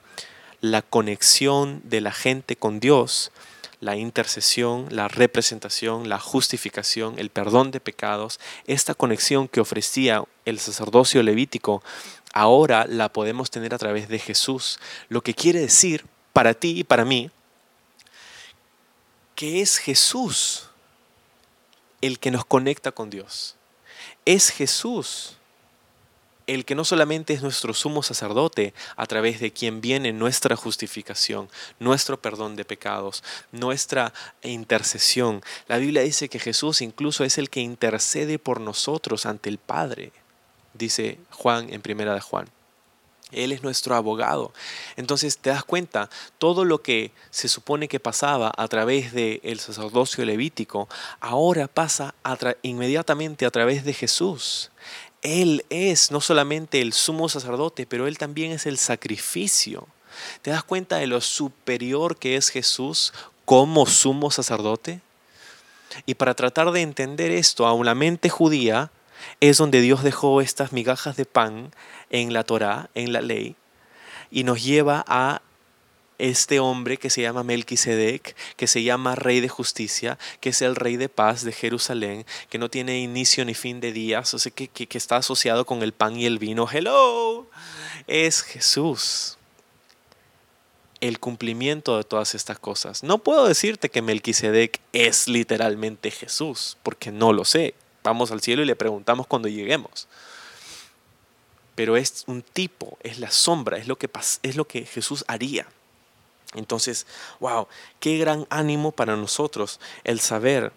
la 0.59 0.81
conexión 0.81 1.83
de 1.83 2.01
la 2.01 2.11
gente 2.11 2.55
con 2.55 2.79
Dios, 2.79 3.31
la 3.81 3.97
intercesión, 3.97 4.87
la 4.89 5.09
representación, 5.09 6.07
la 6.07 6.19
justificación, 6.19 7.19
el 7.19 7.29
perdón 7.29 7.71
de 7.71 7.81
pecados, 7.81 8.39
esta 8.65 8.93
conexión 8.93 9.49
que 9.49 9.59
ofrecía 9.59 10.23
el 10.45 10.59
sacerdocio 10.59 11.21
levítico 11.23 11.83
ahora 12.33 12.85
la 12.87 13.11
podemos 13.11 13.51
tener 13.51 13.73
a 13.73 13.77
través 13.77 14.07
de 14.07 14.19
Jesús. 14.19 14.79
Lo 15.09 15.21
que 15.21 15.33
quiere 15.33 15.59
decir 15.59 16.05
para 16.33 16.53
ti 16.53 16.79
y 16.79 16.83
para 16.83 17.05
mí 17.05 17.29
que 19.35 19.61
es 19.61 19.77
Jesús 19.77 20.69
el 21.99 22.19
que 22.19 22.31
nos 22.31 22.45
conecta 22.45 22.91
con 22.91 23.09
Dios. 23.09 23.55
Es 24.25 24.49
Jesús 24.49 25.37
el 26.53 26.65
que 26.65 26.75
no 26.75 26.85
solamente 26.85 27.33
es 27.33 27.41
nuestro 27.41 27.73
sumo 27.73 28.03
sacerdote, 28.03 28.73
a 28.95 29.05
través 29.05 29.39
de 29.39 29.51
quien 29.51 29.81
viene 29.81 30.13
nuestra 30.13 30.55
justificación, 30.55 31.49
nuestro 31.79 32.21
perdón 32.21 32.55
de 32.55 32.65
pecados, 32.65 33.23
nuestra 33.51 34.13
intercesión. 34.43 35.41
La 35.67 35.77
Biblia 35.77 36.01
dice 36.01 36.29
que 36.29 36.39
Jesús 36.39 36.81
incluso 36.81 37.23
es 37.23 37.37
el 37.37 37.49
que 37.49 37.61
intercede 37.61 38.39
por 38.39 38.59
nosotros 38.59 39.25
ante 39.25 39.49
el 39.49 39.57
Padre 39.57 40.11
dice 40.73 41.19
Juan 41.31 41.71
en 41.73 41.81
primera 41.81 42.13
de 42.13 42.21
Juan. 42.21 42.47
Él 43.31 43.53
es 43.53 43.63
nuestro 43.63 43.95
abogado. 43.95 44.51
Entonces 44.97 45.37
te 45.37 45.51
das 45.51 45.63
cuenta, 45.63 46.09
todo 46.37 46.65
lo 46.65 46.81
que 46.81 47.11
se 47.29 47.47
supone 47.47 47.87
que 47.87 48.01
pasaba 48.01 48.51
a 48.57 48.67
través 48.67 49.13
del 49.13 49.59
sacerdocio 49.59 50.25
levítico, 50.25 50.89
ahora 51.21 51.69
pasa 51.69 52.13
inmediatamente 52.61 53.45
a 53.45 53.51
través 53.51 53.85
de 53.85 53.93
Jesús. 53.93 54.69
Él 55.21 55.65
es 55.69 56.11
no 56.11 56.21
solamente 56.21 56.81
el 56.81 56.93
sumo 56.93 57.29
sacerdote, 57.29 57.85
pero 57.85 58.07
Él 58.07 58.17
también 58.17 58.51
es 58.51 58.65
el 58.65 58.77
sacrificio. 58.77 59.87
¿Te 60.41 60.51
das 60.51 60.63
cuenta 60.63 60.97
de 60.97 61.07
lo 61.07 61.21
superior 61.21 62.17
que 62.17 62.35
es 62.35 62.49
Jesús 62.49 63.13
como 63.45 63.85
sumo 63.85 64.31
sacerdote? 64.31 65.01
Y 66.05 66.15
para 66.15 66.33
tratar 66.33 66.71
de 66.71 66.81
entender 66.81 67.31
esto 67.31 67.67
a 67.67 67.73
una 67.73 67.95
mente 67.95 68.29
judía, 68.29 68.91
es 69.39 69.57
donde 69.57 69.81
Dios 69.81 70.03
dejó 70.03 70.41
estas 70.41 70.71
migajas 70.71 71.15
de 71.15 71.25
pan 71.25 71.71
en 72.09 72.33
la 72.33 72.43
Torá, 72.43 72.89
en 72.95 73.13
la 73.13 73.21
ley, 73.21 73.55
y 74.31 74.43
nos 74.43 74.63
lleva 74.63 75.03
a 75.07 75.41
este 76.21 76.59
hombre 76.59 76.97
que 76.97 77.09
se 77.09 77.21
llama 77.21 77.43
Melquisedec, 77.43 78.35
que 78.55 78.67
se 78.67 78.83
llama 78.83 79.15
Rey 79.15 79.39
de 79.39 79.49
Justicia, 79.49 80.19
que 80.39 80.49
es 80.49 80.61
el 80.61 80.75
Rey 80.75 80.95
de 80.95 81.09
Paz 81.09 81.43
de 81.43 81.51
Jerusalén, 81.51 82.25
que 82.49 82.59
no 82.59 82.69
tiene 82.69 82.99
inicio 82.99 83.43
ni 83.43 83.55
fin 83.55 83.79
de 83.79 83.91
días, 83.91 84.33
o 84.33 84.39
sea, 84.39 84.51
que, 84.51 84.67
que 84.67 84.97
está 84.97 85.17
asociado 85.17 85.65
con 85.65 85.81
el 85.81 85.93
pan 85.93 86.15
y 86.15 86.25
el 86.25 86.37
vino. 86.37 86.67
Hello, 86.71 87.49
es 88.07 88.41
Jesús 88.43 89.37
el 91.01 91.19
cumplimiento 91.19 91.97
de 91.97 92.03
todas 92.03 92.35
estas 92.35 92.59
cosas. 92.59 93.03
No 93.03 93.17
puedo 93.17 93.47
decirte 93.47 93.89
que 93.89 94.03
Melquisedec 94.03 94.79
es 94.93 95.27
literalmente 95.27 96.11
Jesús, 96.11 96.77
porque 96.83 97.11
no 97.11 97.33
lo 97.33 97.43
sé. 97.43 97.73
Vamos 98.03 98.31
al 98.31 98.41
cielo 98.41 98.61
y 98.61 98.65
le 98.65 98.75
preguntamos 98.75 99.25
cuando 99.25 99.47
lleguemos. 99.47 100.07
Pero 101.73 101.97
es 101.97 102.23
un 102.27 102.43
tipo, 102.43 102.99
es 103.01 103.17
la 103.17 103.31
sombra, 103.31 103.77
es 103.77 103.87
lo 103.87 103.97
que, 103.97 104.09
es 104.43 104.55
lo 104.55 104.67
que 104.67 104.85
Jesús 104.85 105.25
haría. 105.27 105.67
Entonces, 106.55 107.07
wow, 107.39 107.67
qué 107.99 108.17
gran 108.17 108.45
ánimo 108.49 108.91
para 108.91 109.15
nosotros 109.15 109.79
el 110.03 110.19
saber 110.19 110.73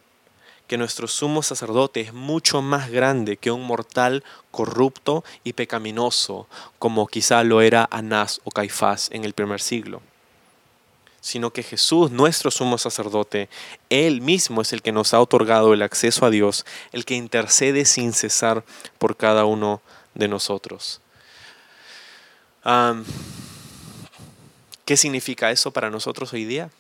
que 0.67 0.79
nuestro 0.79 1.09
sumo 1.09 1.43
sacerdote 1.43 2.01
es 2.01 2.13
mucho 2.13 2.63
más 2.63 2.91
grande 2.91 3.37
que 3.37 3.51
un 3.51 3.67
mortal 3.67 4.25
corrupto 4.51 5.25
y 5.43 5.53
pecaminoso, 5.53 6.47
como 6.79 7.07
quizá 7.07 7.43
lo 7.43 7.61
era 7.61 7.87
Anás 7.91 8.41
o 8.45 8.51
Caifás 8.51 9.11
en 9.13 9.25
el 9.25 9.35
primer 9.35 9.61
siglo 9.61 10.01
sino 11.25 11.55
que 11.55 11.63
Jesús, 11.63 12.11
nuestro 12.11 12.51
sumo 12.51 12.77
sacerdote, 12.77 13.49
Él 13.89 14.21
mismo 14.21 14.61
es 14.61 14.75
el 14.75 14.83
que 14.83 14.93
nos 14.93 15.15
ha 15.15 15.21
otorgado 15.23 15.73
el 15.73 15.81
acceso 15.81 16.27
a 16.27 16.31
Dios, 16.31 16.67
el 16.93 17.07
que 17.07 17.15
intercede 17.15 17.87
sin 17.87 18.13
cesar 18.13 18.63
por 18.99 19.17
cada 19.17 19.47
uno 19.47 19.81
de 20.13 20.29
nosotros. 20.29 21.01
¿Qué 24.85 24.99
significa 24.99 25.51
eso 25.51 25.71
para 25.71 25.89
nosotros 25.89 26.35
hoy 26.35 26.45
día? 26.45 26.71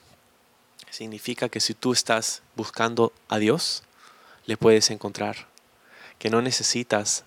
Significa 0.90 1.48
que 1.48 1.60
si 1.60 1.72
tú 1.72 1.94
estás 1.94 2.42
buscando 2.54 3.14
a 3.28 3.38
Dios, 3.38 3.82
le 4.44 4.58
puedes 4.58 4.90
encontrar, 4.90 5.48
que 6.18 6.28
no 6.28 6.42
necesitas 6.42 7.24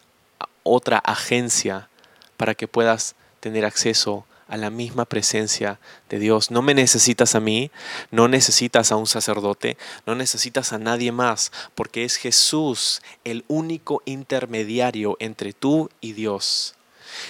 otra 0.62 1.00
agencia 1.00 1.90
para 2.38 2.54
que 2.54 2.68
puedas 2.68 3.16
tener 3.40 3.66
acceso 3.66 4.28
a 4.48 4.56
la 4.56 4.70
misma 4.70 5.06
presencia 5.06 5.80
de 6.10 6.20
Dios. 6.20 6.52
No 6.52 6.62
me 6.62 6.76
necesitas 6.76 7.34
a 7.34 7.40
mí, 7.40 7.72
no 8.12 8.28
necesitas 8.28 8.92
a 8.92 8.98
un 8.98 9.08
sacerdote, 9.08 9.78
no 10.06 10.14
necesitas 10.14 10.74
a 10.74 10.78
nadie 10.78 11.12
más, 11.12 11.52
porque 11.74 12.04
es 12.04 12.18
Jesús 12.18 13.02
el 13.24 13.46
único 13.48 14.04
intermediario 14.06 15.18
entre 15.20 15.54
tú 15.54 15.90
y 16.02 16.14
Dios. 16.14 16.77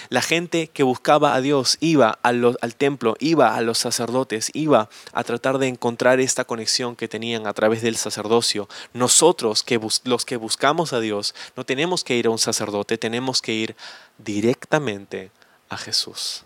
La 0.08 0.22
gente 0.22 0.68
que 0.68 0.82
buscaba 0.82 1.34
a 1.34 1.40
Dios 1.40 1.76
iba 1.80 2.18
al 2.22 2.74
templo, 2.76 3.16
iba 3.20 3.54
a 3.54 3.60
los 3.60 3.78
sacerdotes, 3.78 4.50
iba 4.54 4.88
a 5.12 5.24
tratar 5.24 5.58
de 5.58 5.68
encontrar 5.68 6.20
esta 6.20 6.44
conexión 6.44 6.96
que 6.96 7.08
tenían 7.08 7.46
a 7.46 7.54
través 7.54 7.82
del 7.82 7.96
sacerdocio. 7.96 8.68
Nosotros, 8.92 9.62
que 9.62 9.80
los 10.04 10.24
que 10.24 10.36
buscamos 10.36 10.92
a 10.92 11.00
Dios, 11.00 11.34
no 11.56 11.64
tenemos 11.64 12.04
que 12.04 12.16
ir 12.16 12.26
a 12.26 12.30
un 12.30 12.38
sacerdote, 12.38 12.98
tenemos 12.98 13.42
que 13.42 13.52
ir 13.52 13.76
directamente 14.18 15.30
a 15.68 15.76
Jesús 15.76 16.44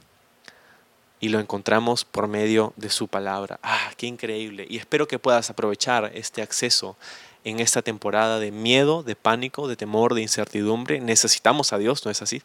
y 1.23 1.29
lo 1.29 1.39
encontramos 1.39 2.05
por 2.05 2.27
medio 2.27 2.73
de 2.77 2.91
su 2.91 3.07
palabra. 3.07 3.61
¡Ah, 3.63 3.93
qué 3.97 4.09
increíble! 4.09 4.67
Y 4.69 4.77
espero 4.77 5.07
que 5.07 5.21
puedas 5.21 5.51
aprovechar 5.51 6.11
este 6.15 6.43
acceso 6.43 6.97
en 7.45 7.61
esta 7.61 7.81
temporada 7.81 8.41
de 8.41 8.51
miedo, 8.51 9.05
de 9.05 9.15
pánico, 9.15 9.69
de 9.69 9.77
temor, 9.77 10.15
de 10.15 10.23
incertidumbre. 10.23 11.01
Necesitamos 11.01 11.73
a 11.73 11.79
Dios, 11.79 12.05
¿no 12.05 12.11
es 12.11 12.23
así? 12.23 12.43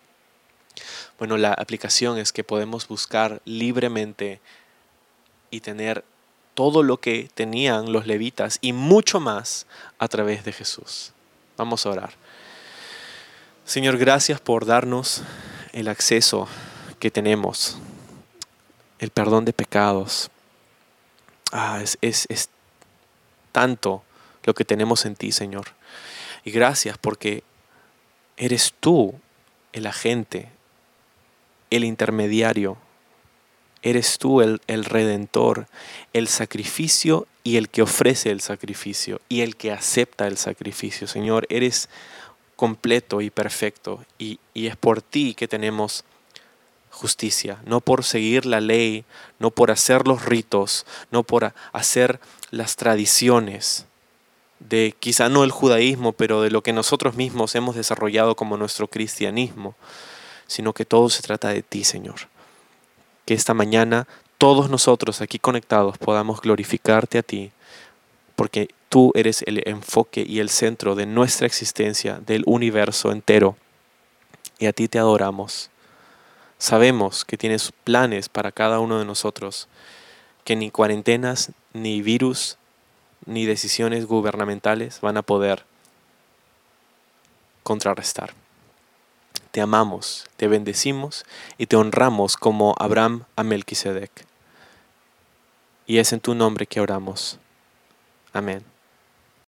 Bueno, 1.17 1.37
la 1.37 1.53
aplicación 1.53 2.17
es 2.17 2.31
que 2.31 2.43
podemos 2.43 2.87
buscar 2.87 3.41
libremente 3.45 4.39
y 5.51 5.61
tener 5.61 6.03
todo 6.53 6.83
lo 6.83 6.99
que 6.99 7.29
tenían 7.33 7.91
los 7.91 8.07
levitas 8.07 8.57
y 8.61 8.73
mucho 8.73 9.19
más 9.19 9.67
a 9.99 10.07
través 10.07 10.43
de 10.43 10.53
Jesús. 10.53 11.13
Vamos 11.55 11.85
a 11.85 11.89
orar. 11.89 12.13
Señor, 13.65 13.97
gracias 13.97 14.39
por 14.39 14.65
darnos 14.65 15.21
el 15.73 15.87
acceso 15.87 16.47
que 16.99 17.11
tenemos 17.11 17.77
el 18.99 19.11
perdón 19.11 19.45
de 19.45 19.53
pecados. 19.53 20.29
Ah, 21.51 21.81
es, 21.81 21.97
es, 22.01 22.49
tanto 23.51 24.03
lo 24.43 24.53
que 24.53 24.65
tenemos 24.65 25.05
en 25.05 25.15
ti, 25.15 25.31
Señor. 25.31 25.67
Y 26.43 26.51
gracias 26.51 26.97
porque 26.97 27.43
eres 28.37 28.73
tú 28.79 29.13
el 29.73 29.87
agente, 29.87 30.49
el 31.69 31.84
intermediario. 31.84 32.77
Eres 33.82 34.17
tú 34.17 34.41
el, 34.41 34.62
el, 34.67 34.86
redentor, 34.86 35.67
el 36.13 36.27
sacrificio 36.27 37.27
y 37.43 37.58
el 37.58 37.69
que 37.69 37.82
ofrece 37.82 38.32
el 38.32 38.41
sacrificio 38.41 39.21
y 39.30 39.41
el 39.41 39.56
que 39.56 39.71
acepta 39.71 40.27
el 40.27 40.38
sacrificio. 40.38 41.08
Señor, 41.08 41.45
eres 41.49 41.89
completo 42.56 43.21
y 43.21 43.30
perfecto 43.30 44.03
y, 44.17 44.39
y 44.53 44.67
es 44.67 44.75
por 44.75 45.01
ti 45.01 45.36
que 45.36 45.47
tenemos 45.47 46.03
justicia, 46.89 47.62
no 47.65 47.80
por 47.80 48.03
seguir 48.03 48.45
la 48.45 48.60
ley, 48.60 49.06
no 49.39 49.51
por 49.51 49.69
hacer 49.69 50.08
los 50.08 50.25
ritos, 50.25 50.86
no 51.12 51.23
por 51.23 51.53
hacer 51.71 52.19
las 52.49 52.75
tradiciones 52.75 53.86
de 54.60 54.95
quizá 54.99 55.30
no 55.30 55.43
el 55.43 55.51
judaísmo, 55.51 56.13
pero 56.13 56.41
de 56.41 56.49
lo 56.49 56.63
que 56.63 56.73
nosotros 56.73 57.15
mismos 57.15 57.53
hemos 57.56 57.75
desarrollado 57.75 58.36
como 58.36 58.58
nuestro 58.58 58.88
cristianismo, 58.88 59.75
sino 60.47 60.73
que 60.73 60.86
todo 60.86 61.10
se 61.10 61.21
trata 61.21 61.49
de 61.49 61.62
ti, 61.62 61.83
Señor. 61.83 62.15
Que 63.25 63.33
esta 63.33 63.53
mañana 63.53 64.07
todos 64.38 64.69
nosotros 64.69 65.21
aquí 65.21 65.39
conectados 65.39 65.97
podamos 65.97 66.41
glorificarte 66.41 67.17
a 67.17 67.23
ti, 67.23 67.51
porque 68.36 68.69
tú 68.89 69.12
eres 69.15 69.43
el 69.47 69.67
enfoque 69.67 70.23
y 70.27 70.39
el 70.39 70.49
centro 70.49 70.95
de 70.95 71.05
nuestra 71.05 71.47
existencia, 71.47 72.19
del 72.25 72.43
universo 72.45 73.12
entero, 73.12 73.57
y 74.60 74.67
a 74.67 74.73
ti 74.73 74.88
te 74.88 74.99
adoramos. 74.99 75.69
Sabemos 76.60 77.25
que 77.25 77.38
tienes 77.38 77.71
planes 77.83 78.29
para 78.29 78.51
cada 78.51 78.79
uno 78.79 78.99
de 78.99 79.05
nosotros, 79.05 79.67
que 80.43 80.55
ni 80.55 80.71
cuarentenas, 80.71 81.51
ni 81.73 82.01
virus, 82.01 82.57
ni 83.25 83.45
decisiones 83.45 84.05
gubernamentales 84.05 85.01
van 85.01 85.17
a 85.17 85.21
poder 85.21 85.65
contrarrestar. 87.63 88.33
Te 89.51 89.62
amamos, 89.62 90.25
te 90.36 90.47
bendecimos 90.47 91.25
y 91.57 91.67
te 91.67 91.75
honramos 91.75 92.38
como 92.38 92.75
Abraham 92.79 93.23
a 93.36 93.43
Melquisedec. 93.43 94.12
Y 95.86 95.99
es 95.99 96.13
en 96.13 96.19
tu 96.19 96.36
nombre 96.36 96.67
que 96.67 96.81
oramos. 96.81 97.39
Amén. 98.33 98.76